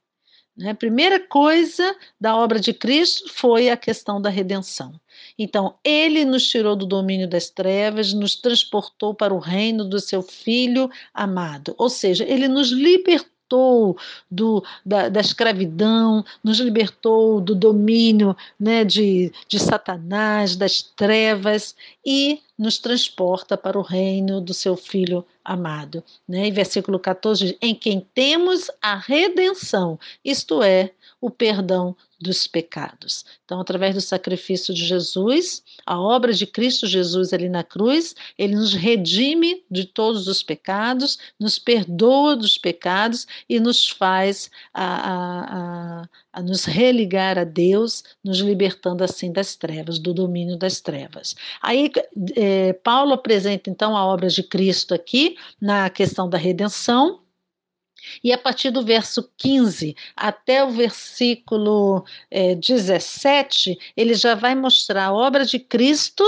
Né? 0.56 0.70
A 0.70 0.76
primeira 0.76 1.20
coisa 1.20 1.96
da 2.20 2.36
obra 2.36 2.60
de 2.60 2.74
Cristo 2.74 3.30
foi 3.34 3.70
a 3.70 3.78
questão 3.78 4.22
da 4.22 4.30
redenção. 4.30 4.94
Então, 5.38 5.78
ele 5.84 6.26
nos 6.26 6.48
tirou 6.48 6.76
do 6.76 6.86
domínio 6.86 7.28
das 7.28 7.50
trevas, 7.50 8.14
nos 8.14 8.36
transportou 8.36 9.16
para 9.16 9.34
o 9.34 9.40
reino 9.40 9.84
do 9.84 10.00
seu 10.00 10.22
Filho 10.22 10.90
amado. 11.14 11.74
Ou 11.78 11.90
seja, 11.90 12.24
ele 12.24 12.48
nos 12.48 12.72
libertou 12.72 13.33
libertou 13.54 13.98
do, 14.30 14.64
da, 14.86 15.10
da 15.10 15.22
escravidão, 15.22 16.24
nos 16.44 16.60
libertou 16.60 17.40
do 17.40 17.56
domínio 17.56 18.36
né, 18.60 18.84
de, 18.84 19.32
de 19.48 19.60
Satanás, 19.60 20.56
das 20.56 20.82
trevas 20.82 21.76
e 22.06 22.42
nos 22.58 22.78
transporta 22.78 23.58
para 23.58 23.78
o 23.78 23.82
reino 23.82 24.40
do 24.40 24.54
seu 24.54 24.76
Filho 24.76 25.26
amado. 25.44 26.04
Né? 26.28 26.48
E 26.48 26.52
versículo 26.52 27.00
14 27.00 27.58
em 27.62 27.76
quem 27.76 28.06
temos 28.14 28.70
a 28.82 28.96
redenção, 28.96 30.00
isto 30.24 30.62
é, 30.64 30.92
o 31.20 31.30
perdão 31.30 31.96
dos 32.24 32.48
pecados. 32.48 33.26
Então, 33.44 33.60
através 33.60 33.94
do 33.94 34.02
sacrifício 34.02 34.74
de 34.74 34.86
Jesus, 34.86 35.62
a 35.86 36.00
obra 36.00 36.34
de 36.34 36.48
Cristo 36.48 36.88
Jesus 36.88 37.34
ali 37.34 37.50
na 37.50 37.64
cruz, 37.64 38.16
ele 38.38 38.56
nos 38.56 38.74
redime 38.74 39.64
de 39.70 39.86
todos 39.86 40.28
os 40.28 40.42
pecados, 40.42 41.20
nos 41.40 41.60
perdoa 41.60 42.36
dos 42.36 42.58
pecados 42.58 43.28
e 43.50 43.60
nos 43.60 43.90
faz 43.90 44.50
a, 44.74 44.86
a, 44.86 46.02
a, 46.02 46.10
a 46.32 46.42
nos 46.42 46.64
religar 46.64 47.38
a 47.38 47.44
Deus, 47.44 48.04
nos 48.24 48.40
libertando 48.40 49.04
assim 49.04 49.32
das 49.32 49.56
trevas, 49.56 50.00
do 50.00 50.14
domínio 50.14 50.58
das 50.58 50.80
trevas. 50.80 51.36
Aí, 51.62 51.92
é, 52.36 52.74
Paulo 52.74 53.14
apresenta 53.14 53.70
então 53.70 53.98
a 53.98 54.06
obra 54.06 54.30
de 54.30 54.42
Cristo 54.42 54.94
aqui 54.94 55.36
na 55.60 55.90
questão 55.90 56.30
da 56.30 56.38
redenção 56.38 57.23
e 58.24 58.32
a 58.32 58.38
partir 58.38 58.72
do 58.72 58.84
verso 58.84 59.30
15 59.38 59.96
até 60.16 60.64
o 60.64 60.70
versículo 60.70 62.06
é, 62.30 62.56
17, 62.56 63.78
ele 63.96 64.14
já 64.14 64.36
vai 64.36 64.56
mostrar 64.56 65.06
a 65.06 65.14
obra 65.14 65.46
de 65.46 65.60
Cristo 65.60 66.24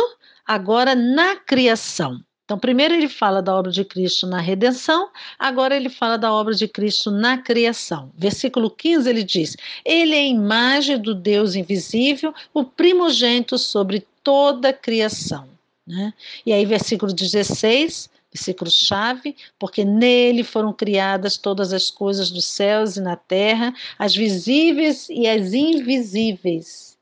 agora 0.45 0.95
na 0.95 1.35
criação. 1.35 2.21
Então, 2.45 2.59
primeiro 2.59 2.93
ele 2.93 3.09
fala 3.09 3.41
da 3.41 3.55
obra 3.55 3.71
de 3.71 3.83
Cristo 3.83 4.27
na 4.27 4.39
redenção, 4.39 5.09
agora 5.37 5.75
ele 5.75 5.89
fala 5.89 6.15
da 6.15 6.31
obra 6.31 6.53
de 6.53 6.67
Cristo 6.67 7.09
na 7.09 7.39
criação. 7.39 8.11
Versículo 8.15 8.69
15 8.69 9.09
ele 9.09 9.23
diz: 9.23 9.57
Ele 9.83 10.13
é 10.13 10.19
a 10.19 10.27
imagem 10.27 10.99
do 10.99 11.15
Deus 11.15 11.55
invisível, 11.55 12.33
o 12.53 12.63
primogênito 12.63 13.57
sobre 13.57 14.05
toda 14.23 14.69
a 14.69 14.73
criação. 14.73 15.49
Né? 15.87 16.13
E 16.45 16.53
aí, 16.53 16.65
versículo 16.67 17.11
16: 17.11 18.11
versículo-chave, 18.35 19.35
porque 19.57 19.85
nele 19.85 20.43
foram 20.43 20.73
criadas 20.73 21.37
todas 21.37 21.71
as 21.71 21.89
coisas 21.89 22.29
dos 22.29 22.45
céus 22.45 22.97
e 22.97 23.01
na 23.01 23.15
terra, 23.15 23.73
as 23.97 24.13
visíveis 24.13 25.07
e 25.09 25.25
as 25.25 25.53
invisíveis. 25.53 26.95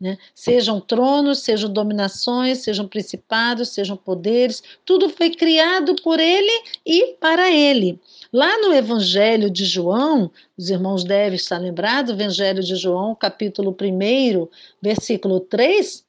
Né? 0.00 0.16
Sejam 0.34 0.80
tronos, 0.80 1.40
sejam 1.40 1.70
dominações, 1.70 2.58
sejam 2.58 2.88
principados, 2.88 3.68
sejam 3.68 3.96
poderes, 3.96 4.62
tudo 4.84 5.10
foi 5.10 5.30
criado 5.30 5.94
por 6.02 6.18
ele 6.18 6.62
e 6.84 7.14
para 7.20 7.50
ele. 7.50 8.00
Lá 8.32 8.58
no 8.62 8.72
Evangelho 8.72 9.50
de 9.50 9.64
João, 9.66 10.30
os 10.56 10.70
irmãos 10.70 11.04
devem 11.04 11.36
estar 11.36 11.58
lembrados, 11.58 12.12
Evangelho 12.12 12.62
de 12.62 12.74
João, 12.76 13.14
capítulo 13.14 13.76
1, 13.78 14.48
versículo 14.82 15.38
3, 15.38 16.02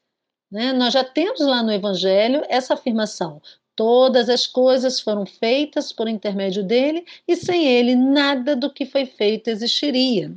né, 0.51 0.73
nós 0.73 0.93
já 0.93 1.03
temos 1.03 1.39
lá 1.39 1.63
no 1.63 1.71
Evangelho 1.71 2.43
essa 2.49 2.73
afirmação: 2.73 3.41
Todas 3.75 4.29
as 4.29 4.45
coisas 4.45 4.99
foram 4.99 5.25
feitas 5.25 5.91
por 5.91 6.07
intermédio 6.07 6.63
dele, 6.63 7.05
e 7.27 7.35
sem 7.35 7.65
ele 7.65 7.95
nada 7.95 8.55
do 8.55 8.71
que 8.71 8.85
foi 8.85 9.05
feito 9.05 9.49
existiria. 9.49 10.33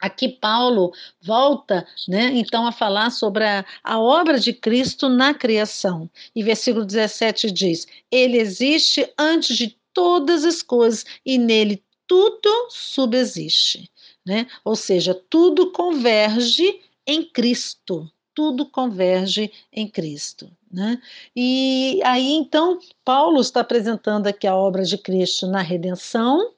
Aqui 0.00 0.28
Paulo 0.28 0.92
volta, 1.20 1.86
né, 2.06 2.30
então 2.34 2.66
a 2.66 2.72
falar 2.72 3.10
sobre 3.10 3.44
a, 3.44 3.64
a, 3.82 3.98
obra 3.98 4.38
de 4.38 4.52
Cristo 4.52 5.08
na 5.08 5.34
criação. 5.34 6.08
E 6.34 6.42
versículo 6.42 6.84
17 6.84 7.50
diz: 7.50 7.86
Ele 8.10 8.38
existe 8.38 9.12
antes 9.18 9.56
de 9.56 9.76
todas 9.92 10.44
as 10.44 10.62
coisas 10.62 11.04
e 11.26 11.36
nele 11.36 11.82
tudo 12.06 12.48
subsiste, 12.70 13.90
né? 14.24 14.46
Ou 14.64 14.76
seja, 14.76 15.14
tudo 15.28 15.72
converge 15.72 16.80
em 17.06 17.24
Cristo 17.24 18.08
tudo 18.38 18.64
converge 18.64 19.50
em 19.72 19.88
Cristo. 19.88 20.48
Né? 20.72 21.02
E 21.34 22.00
aí, 22.04 22.34
então, 22.34 22.78
Paulo 23.04 23.40
está 23.40 23.62
apresentando 23.62 24.28
aqui 24.28 24.46
a 24.46 24.54
obra 24.54 24.84
de 24.84 24.96
Cristo 24.96 25.48
na 25.48 25.60
redenção, 25.60 26.52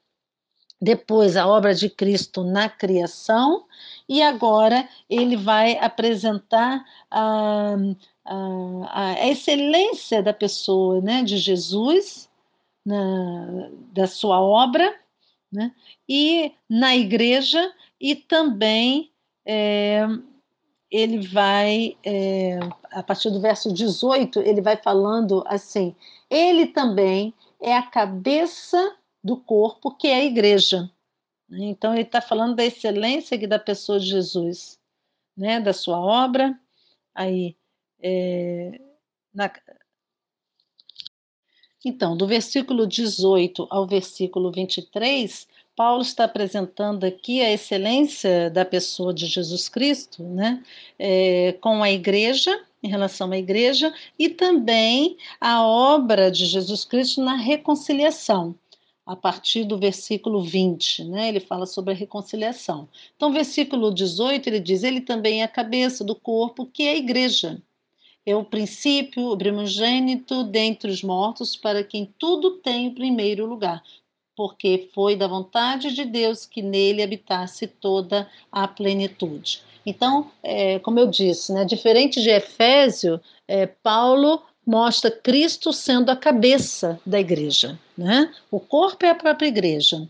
depois 0.79 1.35
a 1.35 1.47
obra 1.47 1.73
de 1.73 1.89
Cristo 1.89 2.43
na 2.43 2.69
criação, 2.69 3.65
e 4.07 4.21
agora 4.21 4.87
ele 5.09 5.35
vai 5.35 5.75
apresentar 5.79 6.85
a, 7.09 7.75
a, 8.25 9.15
a 9.15 9.27
excelência 9.27 10.21
da 10.21 10.33
pessoa 10.33 11.01
né, 11.01 11.23
de 11.23 11.37
Jesus, 11.37 12.29
na, 12.85 13.71
da 13.91 14.05
sua 14.05 14.39
obra, 14.39 14.93
né, 15.51 15.73
e 16.07 16.51
na 16.69 16.95
igreja, 16.95 17.73
e 17.99 18.15
também 18.15 19.11
é, 19.43 20.05
ele 20.91 21.25
vai, 21.25 21.97
é, 22.03 22.59
a 22.91 23.01
partir 23.01 23.31
do 23.31 23.39
verso 23.39 23.73
18, 23.73 24.41
ele 24.41 24.61
vai 24.61 24.75
falando 24.75 25.41
assim: 25.47 25.95
ele 26.29 26.67
também 26.67 27.33
é 27.61 27.75
a 27.75 27.81
cabeça 27.81 28.97
do 29.23 29.37
corpo, 29.37 29.95
que 29.95 30.07
é 30.07 30.15
a 30.15 30.25
igreja. 30.25 30.91
Então, 31.49 31.93
ele 31.93 32.03
está 32.03 32.21
falando 32.21 32.55
da 32.55 32.65
excelência 32.65 33.37
da 33.47 33.59
pessoa 33.59 33.99
de 33.99 34.07
Jesus, 34.07 34.79
né, 35.35 35.59
da 35.59 35.73
sua 35.73 35.99
obra. 35.99 36.57
Aí, 37.15 37.55
é, 38.01 38.79
na... 39.33 39.51
Então, 41.83 42.15
do 42.15 42.27
versículo 42.27 42.87
18 42.87 43.67
ao 43.69 43.87
versículo 43.87 44.51
23, 44.51 45.47
Paulo 45.81 46.03
está 46.03 46.25
apresentando 46.25 47.05
aqui 47.05 47.41
a 47.41 47.51
excelência 47.51 48.51
da 48.51 48.63
pessoa 48.63 49.11
de 49.11 49.25
Jesus 49.25 49.67
Cristo, 49.67 50.21
né, 50.21 50.63
é, 50.99 51.53
com 51.59 51.81
a 51.81 51.89
igreja, 51.89 52.55
em 52.83 52.87
relação 52.87 53.31
à 53.31 53.37
igreja, 53.39 53.91
e 54.19 54.29
também 54.29 55.17
a 55.39 55.65
obra 55.65 56.29
de 56.29 56.45
Jesus 56.45 56.85
Cristo 56.85 57.23
na 57.23 57.35
reconciliação. 57.35 58.53
A 59.03 59.15
partir 59.15 59.63
do 59.63 59.75
versículo 59.75 60.43
20, 60.43 61.05
né, 61.05 61.29
ele 61.29 61.39
fala 61.39 61.65
sobre 61.65 61.95
a 61.95 61.97
reconciliação. 61.97 62.87
Então, 63.15 63.33
versículo 63.33 63.91
18, 63.91 64.49
ele 64.49 64.59
diz: 64.59 64.83
Ele 64.83 65.01
também 65.01 65.41
é 65.41 65.45
a 65.45 65.47
cabeça 65.47 66.03
do 66.03 66.13
corpo, 66.13 66.67
que 66.71 66.83
é 66.83 66.91
a 66.91 66.95
igreja. 66.95 67.59
É 68.23 68.35
o 68.35 68.45
princípio, 68.45 69.31
o 69.31 69.35
primogênito 69.35 70.43
dentre 70.43 70.91
os 70.91 71.01
mortos, 71.01 71.55
para 71.55 71.83
quem 71.83 72.13
tudo 72.19 72.57
tem 72.57 72.89
o 72.89 72.93
primeiro 72.93 73.47
lugar 73.47 73.81
porque 74.41 74.89
foi 74.91 75.15
da 75.15 75.27
vontade 75.27 75.93
de 75.93 76.03
Deus 76.03 76.47
que 76.47 76.63
nele 76.63 77.03
habitasse 77.03 77.67
toda 77.67 78.27
a 78.51 78.67
plenitude. 78.67 79.61
Então, 79.85 80.31
é, 80.41 80.79
como 80.79 80.99
eu 80.99 81.05
disse, 81.05 81.53
né, 81.53 81.63
diferente 81.63 82.19
de 82.19 82.31
Efésio, 82.31 83.21
é, 83.47 83.67
Paulo 83.67 84.41
mostra 84.65 85.11
Cristo 85.11 85.71
sendo 85.71 86.09
a 86.09 86.15
cabeça 86.15 86.99
da 87.05 87.19
igreja. 87.19 87.79
Né? 87.95 88.33
O 88.49 88.59
corpo 88.59 89.05
é 89.05 89.11
a 89.11 89.15
própria 89.15 89.45
igreja, 89.45 90.07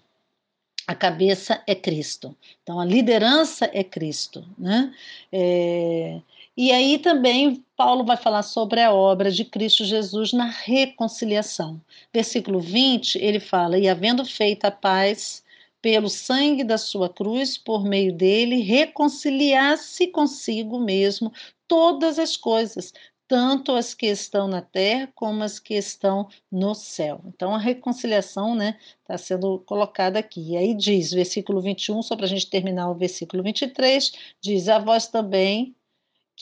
a 0.88 0.96
cabeça 0.96 1.62
é 1.68 1.76
Cristo. 1.76 2.34
Então, 2.64 2.80
a 2.80 2.86
liderança 2.86 3.70
é 3.74 3.84
Cristo. 3.84 4.46
Né? 4.58 4.94
É, 5.30 6.22
e 6.56 6.72
aí 6.72 7.00
também 7.00 7.64
Paulo 7.76 8.04
vai 8.04 8.18
falar 8.18 8.44
sobre 8.44 8.82
a 8.82 8.94
obra 8.94 9.32
de 9.32 9.46
Cristo 9.46 9.86
Jesus 9.86 10.34
na 10.34 10.46
reconciliação. 10.46 11.82
Versículo 12.14 12.60
20, 12.60 13.18
ele 13.18 13.40
fala: 13.40 13.80
E 13.80 13.88
havendo 13.88 14.26
feito 14.26 14.66
a 14.66 14.72
paz 14.72 15.44
pelo 15.82 16.10
sangue 16.10 16.64
da 16.64 16.78
sua 16.78 17.10
cruz, 17.10 17.58
por 17.58 17.84
meio 17.84 18.14
dele, 18.14 18.62
reconciliar-se 18.62 20.08
consigo 20.08 20.80
mesmo 20.80 21.32
todas 21.68 22.20
as 22.20 22.38
coisas, 22.38 22.94
tanto 23.28 23.72
as 23.72 23.94
que 23.94 24.08
estão 24.08 24.48
na 24.48 24.62
terra 24.62 25.10
como 25.16 25.42
as 25.42 25.58
que 25.58 25.74
estão 25.74 26.28
no 26.52 26.76
céu. 26.76 27.22
Então 27.26 27.56
a 27.56 27.58
reconciliação, 27.58 28.54
né, 28.56 28.78
está 29.02 29.18
sendo 29.18 29.60
colocada 29.60 30.20
aqui. 30.20 30.52
E 30.52 30.58
aí 30.58 30.76
diz, 30.76 31.12
versículo 31.12 31.62
21, 31.62 32.02
só 32.04 32.16
para 32.16 32.26
a 32.26 32.30
gente 32.30 32.50
terminar 32.50 32.92
o 32.92 32.96
versículo 32.96 33.42
23, 33.42 34.12
diz: 34.42 34.68
A 34.68 34.78
vós 34.80 35.08
também 35.08 35.74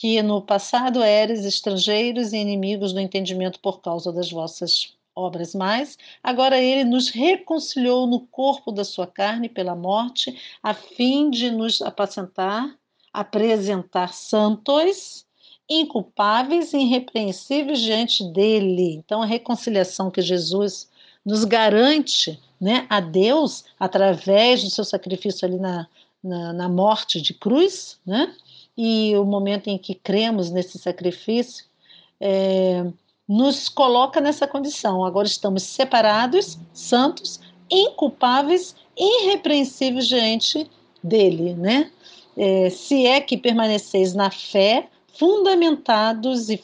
que 0.00 0.22
no 0.22 0.40
passado 0.40 1.02
eres 1.02 1.44
estrangeiros 1.44 2.32
e 2.32 2.38
inimigos 2.38 2.94
do 2.94 3.00
entendimento 3.00 3.60
por 3.60 3.82
causa 3.82 4.10
das 4.10 4.30
vossas 4.30 4.94
obras 5.14 5.54
mais, 5.54 5.98
agora 6.22 6.58
ele 6.58 6.84
nos 6.84 7.10
reconciliou 7.10 8.06
no 8.06 8.20
corpo 8.28 8.72
da 8.72 8.82
sua 8.82 9.06
carne 9.06 9.46
pela 9.46 9.76
morte, 9.76 10.34
a 10.62 10.72
fim 10.72 11.28
de 11.28 11.50
nos 11.50 11.82
apacentar, 11.82 12.74
apresentar 13.12 14.14
santos, 14.14 15.26
inculpáveis 15.68 16.72
e 16.72 16.78
irrepreensíveis 16.78 17.78
diante 17.78 18.24
dele. 18.32 18.94
Então 18.94 19.20
a 19.20 19.26
reconciliação 19.26 20.10
que 20.10 20.22
Jesus 20.22 20.88
nos 21.22 21.44
garante, 21.44 22.40
né, 22.58 22.86
a 22.88 23.00
Deus 23.00 23.66
através 23.78 24.64
do 24.64 24.70
seu 24.70 24.84
sacrifício 24.86 25.46
ali 25.46 25.58
na, 25.58 25.86
na, 26.24 26.54
na 26.54 26.68
morte 26.70 27.20
de 27.20 27.34
cruz, 27.34 28.00
né? 28.06 28.34
E 28.82 29.14
o 29.14 29.26
momento 29.26 29.68
em 29.68 29.76
que 29.76 29.94
cremos 29.94 30.50
nesse 30.50 30.78
sacrifício 30.78 31.66
é, 32.18 32.82
nos 33.28 33.68
coloca 33.68 34.22
nessa 34.22 34.46
condição. 34.46 35.04
Agora 35.04 35.26
estamos 35.26 35.64
separados, 35.64 36.58
santos, 36.72 37.38
inculpáveis, 37.70 38.74
irrepreensíveis 38.96 40.08
diante 40.08 40.66
dele, 41.04 41.52
né? 41.52 41.90
É, 42.34 42.70
se 42.70 43.04
é 43.04 43.20
que 43.20 43.36
permaneceis 43.36 44.14
na 44.14 44.30
fé, 44.30 44.88
fundamentados 45.12 46.48
e 46.48 46.62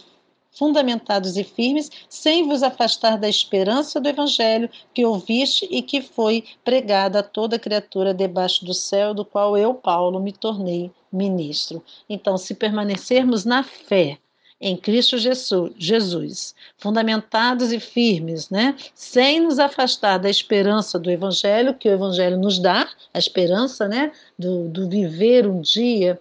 fundamentados 0.51 1.37
e 1.37 1.45
firmes, 1.45 1.91
sem 2.09 2.49
vos 2.49 2.63
afastar 2.63 3.19
da 3.19 3.29
esperança 3.29 4.01
do 4.01 4.09
evangelho 4.09 4.71
que 4.95 5.05
ouviste 5.05 5.69
e 5.71 5.83
que 5.83 6.01
foi 6.01 6.45
pregada 6.65 7.19
a 7.19 7.23
toda 7.23 7.59
criatura 7.59 8.15
debaixo 8.15 8.65
do 8.65 8.73
céu, 8.73 9.13
do 9.13 9.23
qual 9.23 9.59
eu, 9.59 9.75
Paulo, 9.75 10.19
me 10.19 10.33
tornei 10.33 10.91
ministro. 11.17 11.83
Então, 12.09 12.37
se 12.37 12.55
permanecermos 12.55 13.45
na 13.45 13.63
fé, 13.63 14.19
em 14.61 14.77
Cristo 14.77 15.19
Jesus, 15.19 16.55
fundamentados 16.79 17.73
e 17.73 17.79
firmes, 17.79 18.49
né? 18.49 18.75
sem 18.95 19.41
nos 19.41 19.59
afastar 19.59 20.19
da 20.19 20.31
esperança 20.31 20.99
do 20.99 21.11
Evangelho, 21.11 21.75
que 21.75 21.89
o 21.89 21.93
Evangelho 21.93 22.39
nos 22.39 22.59
dá, 22.59 22.89
a 23.13 23.19
esperança 23.19 23.87
né? 23.87 24.13
do, 24.39 24.69
do 24.69 24.89
viver 24.89 25.47
um 25.47 25.61
dia 25.61 26.19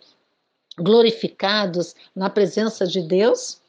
glorificados 0.78 1.96
na 2.14 2.30
presença 2.30 2.86
de 2.86 3.02
Deus, 3.02 3.62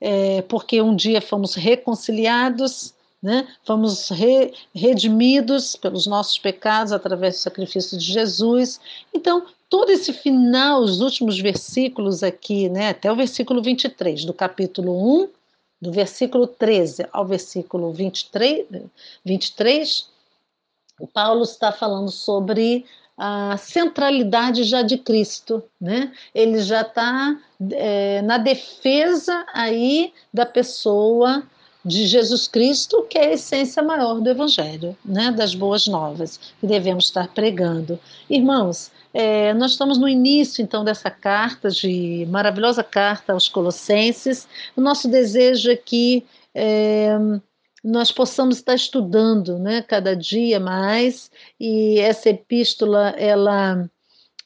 é, 0.00 0.40
porque 0.42 0.80
um 0.80 0.96
dia 0.96 1.20
fomos 1.20 1.54
reconciliados, 1.54 2.94
né? 3.22 3.46
fomos 3.62 4.08
re, 4.08 4.54
redimidos 4.74 5.76
pelos 5.76 6.06
nossos 6.06 6.38
pecados 6.38 6.92
através 6.92 7.34
do 7.34 7.40
sacrifício 7.40 7.98
de 7.98 8.06
Jesus. 8.06 8.80
Então, 9.12 9.46
todo 9.68 9.90
esse 9.90 10.12
final, 10.12 10.80
os 10.80 11.00
últimos 11.00 11.38
versículos 11.38 12.22
aqui, 12.22 12.68
né? 12.68 12.90
até 12.90 13.10
o 13.10 13.16
versículo 13.16 13.62
23 13.62 14.24
do 14.24 14.32
capítulo 14.32 15.22
1, 15.22 15.28
do 15.80 15.92
versículo 15.92 16.46
13 16.46 17.06
ao 17.12 17.24
versículo 17.24 17.92
23, 17.92 18.66
23 19.24 20.08
o 20.98 21.06
Paulo 21.06 21.44
está 21.44 21.70
falando 21.70 22.10
sobre 22.10 22.84
a 23.16 23.56
centralidade 23.56 24.64
já 24.64 24.82
de 24.82 24.98
Cristo, 24.98 25.62
né? 25.80 26.12
Ele 26.34 26.60
já 26.60 26.82
está 26.82 27.36
é, 27.72 28.22
na 28.22 28.38
defesa 28.38 29.44
aí 29.52 30.12
da 30.32 30.46
pessoa 30.46 31.42
de 31.84 32.06
Jesus 32.06 32.46
Cristo, 32.46 33.06
que 33.08 33.18
é 33.18 33.28
a 33.28 33.32
essência 33.32 33.82
maior 33.82 34.20
do 34.20 34.28
Evangelho, 34.28 34.96
né? 35.04 35.32
Das 35.32 35.54
boas 35.54 35.86
novas 35.86 36.38
que 36.60 36.66
devemos 36.66 37.06
estar 37.06 37.28
pregando, 37.28 37.98
irmãos. 38.28 38.90
É, 39.12 39.54
nós 39.54 39.72
estamos 39.72 39.98
no 39.98 40.08
início 40.08 40.62
então 40.62 40.84
dessa 40.84 41.10
carta, 41.10 41.70
de 41.70 42.26
maravilhosa 42.30 42.84
carta 42.84 43.32
aos 43.32 43.48
Colossenses. 43.48 44.46
O 44.76 44.80
nosso 44.80 45.08
desejo 45.08 45.70
é 45.70 45.76
que 45.76 46.26
é, 46.54 47.16
nós 47.82 48.10
possamos 48.12 48.56
estar 48.56 48.74
estudando, 48.74 49.58
né, 49.58 49.82
cada 49.82 50.14
dia 50.14 50.58
mais, 50.60 51.30
e 51.58 51.98
essa 52.00 52.28
epístola, 52.30 53.10
ela, 53.10 53.88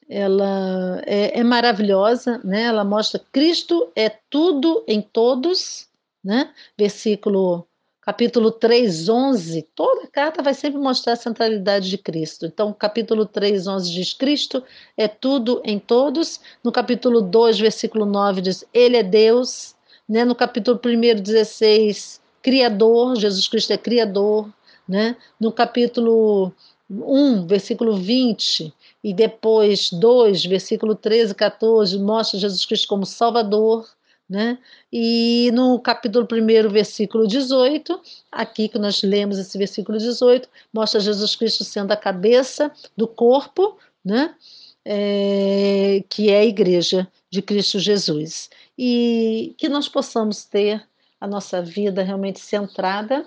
ela 0.08 1.02
é, 1.06 1.40
é 1.40 1.44
maravilhosa, 1.44 2.40
né, 2.44 2.62
ela 2.64 2.84
mostra 2.84 3.20
Cristo 3.32 3.90
é 3.96 4.10
tudo 4.30 4.84
em 4.86 5.00
todos, 5.00 5.88
né, 6.22 6.50
versículo 6.78 7.66
capítulo 8.02 8.50
3, 8.50 9.08
11, 9.08 9.62
toda 9.74 10.08
carta 10.08 10.42
vai 10.42 10.52
sempre 10.52 10.80
mostrar 10.80 11.14
a 11.14 11.16
centralidade 11.16 11.88
de 11.88 11.96
Cristo. 11.96 12.44
Então, 12.46 12.72
capítulo 12.72 13.24
3, 13.24 13.66
11 13.66 13.92
diz: 13.92 14.12
Cristo 14.12 14.62
é 14.96 15.08
tudo 15.08 15.62
em 15.64 15.78
todos. 15.78 16.40
No 16.62 16.70
capítulo 16.70 17.22
2, 17.22 17.60
versículo 17.60 18.04
9 18.04 18.42
diz: 18.42 18.64
Ele 18.74 18.96
é 18.96 19.02
Deus. 19.02 19.74
Né? 20.08 20.24
No 20.24 20.34
capítulo 20.34 20.78
1, 20.84 21.22
16, 21.22 22.20
Criador, 22.42 23.16
Jesus 23.16 23.46
Cristo 23.48 23.72
é 23.72 23.78
Criador, 23.78 24.52
né? 24.86 25.16
No 25.38 25.52
capítulo 25.52 26.52
1, 26.90 27.46
versículo 27.46 27.96
20, 27.96 28.74
e 29.02 29.14
depois 29.14 29.90
2, 29.90 30.44
versículo 30.44 30.96
13 30.96 31.32
e 31.32 31.34
14, 31.36 31.98
mostra 32.00 32.38
Jesus 32.38 32.66
Cristo 32.66 32.88
como 32.88 33.06
Salvador, 33.06 33.88
né? 34.32 34.56
E 34.90 35.50
no 35.52 35.78
capítulo 35.78 36.26
1, 36.26 36.70
versículo 36.70 37.26
18, 37.26 38.00
aqui 38.32 38.66
que 38.66 38.78
nós 38.78 39.02
lemos 39.02 39.36
esse 39.36 39.58
versículo 39.58 39.98
18, 39.98 40.48
mostra 40.72 41.00
Jesus 41.00 41.36
Cristo 41.36 41.64
sendo 41.64 41.92
a 41.92 41.96
cabeça 41.98 42.72
do 42.96 43.06
corpo, 43.06 43.76
né? 44.02 44.34
É, 44.86 46.02
que 46.08 46.30
é 46.30 46.38
a 46.38 46.44
igreja 46.46 47.06
de 47.30 47.42
Cristo 47.42 47.78
Jesus. 47.78 48.48
E 48.76 49.54
que 49.58 49.68
nós 49.68 49.86
possamos 49.86 50.46
ter 50.46 50.82
a 51.20 51.26
nossa 51.26 51.60
vida 51.60 52.02
realmente 52.02 52.40
centrada 52.40 53.26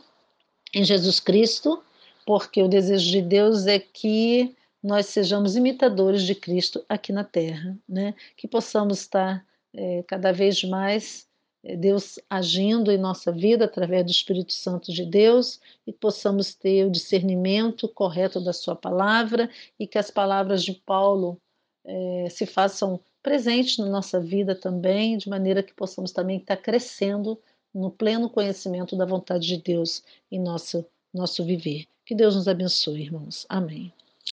em 0.73 0.83
Jesus 0.83 1.19
Cristo, 1.19 1.83
porque 2.25 2.63
o 2.63 2.67
desejo 2.67 3.11
de 3.11 3.21
Deus 3.21 3.67
é 3.67 3.77
que 3.77 4.55
nós 4.81 5.05
sejamos 5.05 5.55
imitadores 5.55 6.23
de 6.23 6.33
Cristo 6.33 6.83
aqui 6.89 7.13
na 7.13 7.23
Terra, 7.23 7.77
né? 7.87 8.15
Que 8.35 8.47
possamos 8.47 9.01
estar 9.01 9.45
é, 9.75 10.03
cada 10.07 10.31
vez 10.31 10.63
mais 10.63 11.27
é, 11.63 11.75
Deus 11.75 12.19
agindo 12.29 12.91
em 12.91 12.97
nossa 12.97 13.31
vida 13.31 13.65
através 13.65 14.05
do 14.05 14.11
Espírito 14.11 14.53
Santo 14.53 14.91
de 14.91 15.05
Deus 15.05 15.59
e 15.85 15.91
possamos 15.91 16.53
ter 16.53 16.85
o 16.85 16.91
discernimento 16.91 17.87
correto 17.87 18.39
da 18.39 18.53
Sua 18.53 18.75
palavra 18.75 19.49
e 19.79 19.87
que 19.87 19.97
as 19.97 20.11
palavras 20.11 20.63
de 20.63 20.73
Paulo 20.73 21.39
é, 21.83 22.27
se 22.29 22.45
façam 22.45 22.99
presentes 23.21 23.77
na 23.79 23.87
nossa 23.87 24.19
vida 24.19 24.53
também, 24.53 25.17
de 25.17 25.27
maneira 25.27 25.63
que 25.63 25.73
possamos 25.73 26.11
também 26.11 26.37
estar 26.37 26.57
crescendo 26.57 27.39
no 27.73 27.91
pleno 27.91 28.29
conhecimento 28.29 28.95
da 28.95 29.05
vontade 29.05 29.47
de 29.47 29.57
Deus 29.57 30.03
em 30.31 30.39
nosso, 30.39 30.85
nosso 31.13 31.43
viver. 31.43 31.85
Que 32.05 32.15
Deus 32.15 32.35
nos 32.35 32.47
abençoe, 32.47 33.01
irmãos. 33.01 33.45
Amém. 33.49 33.91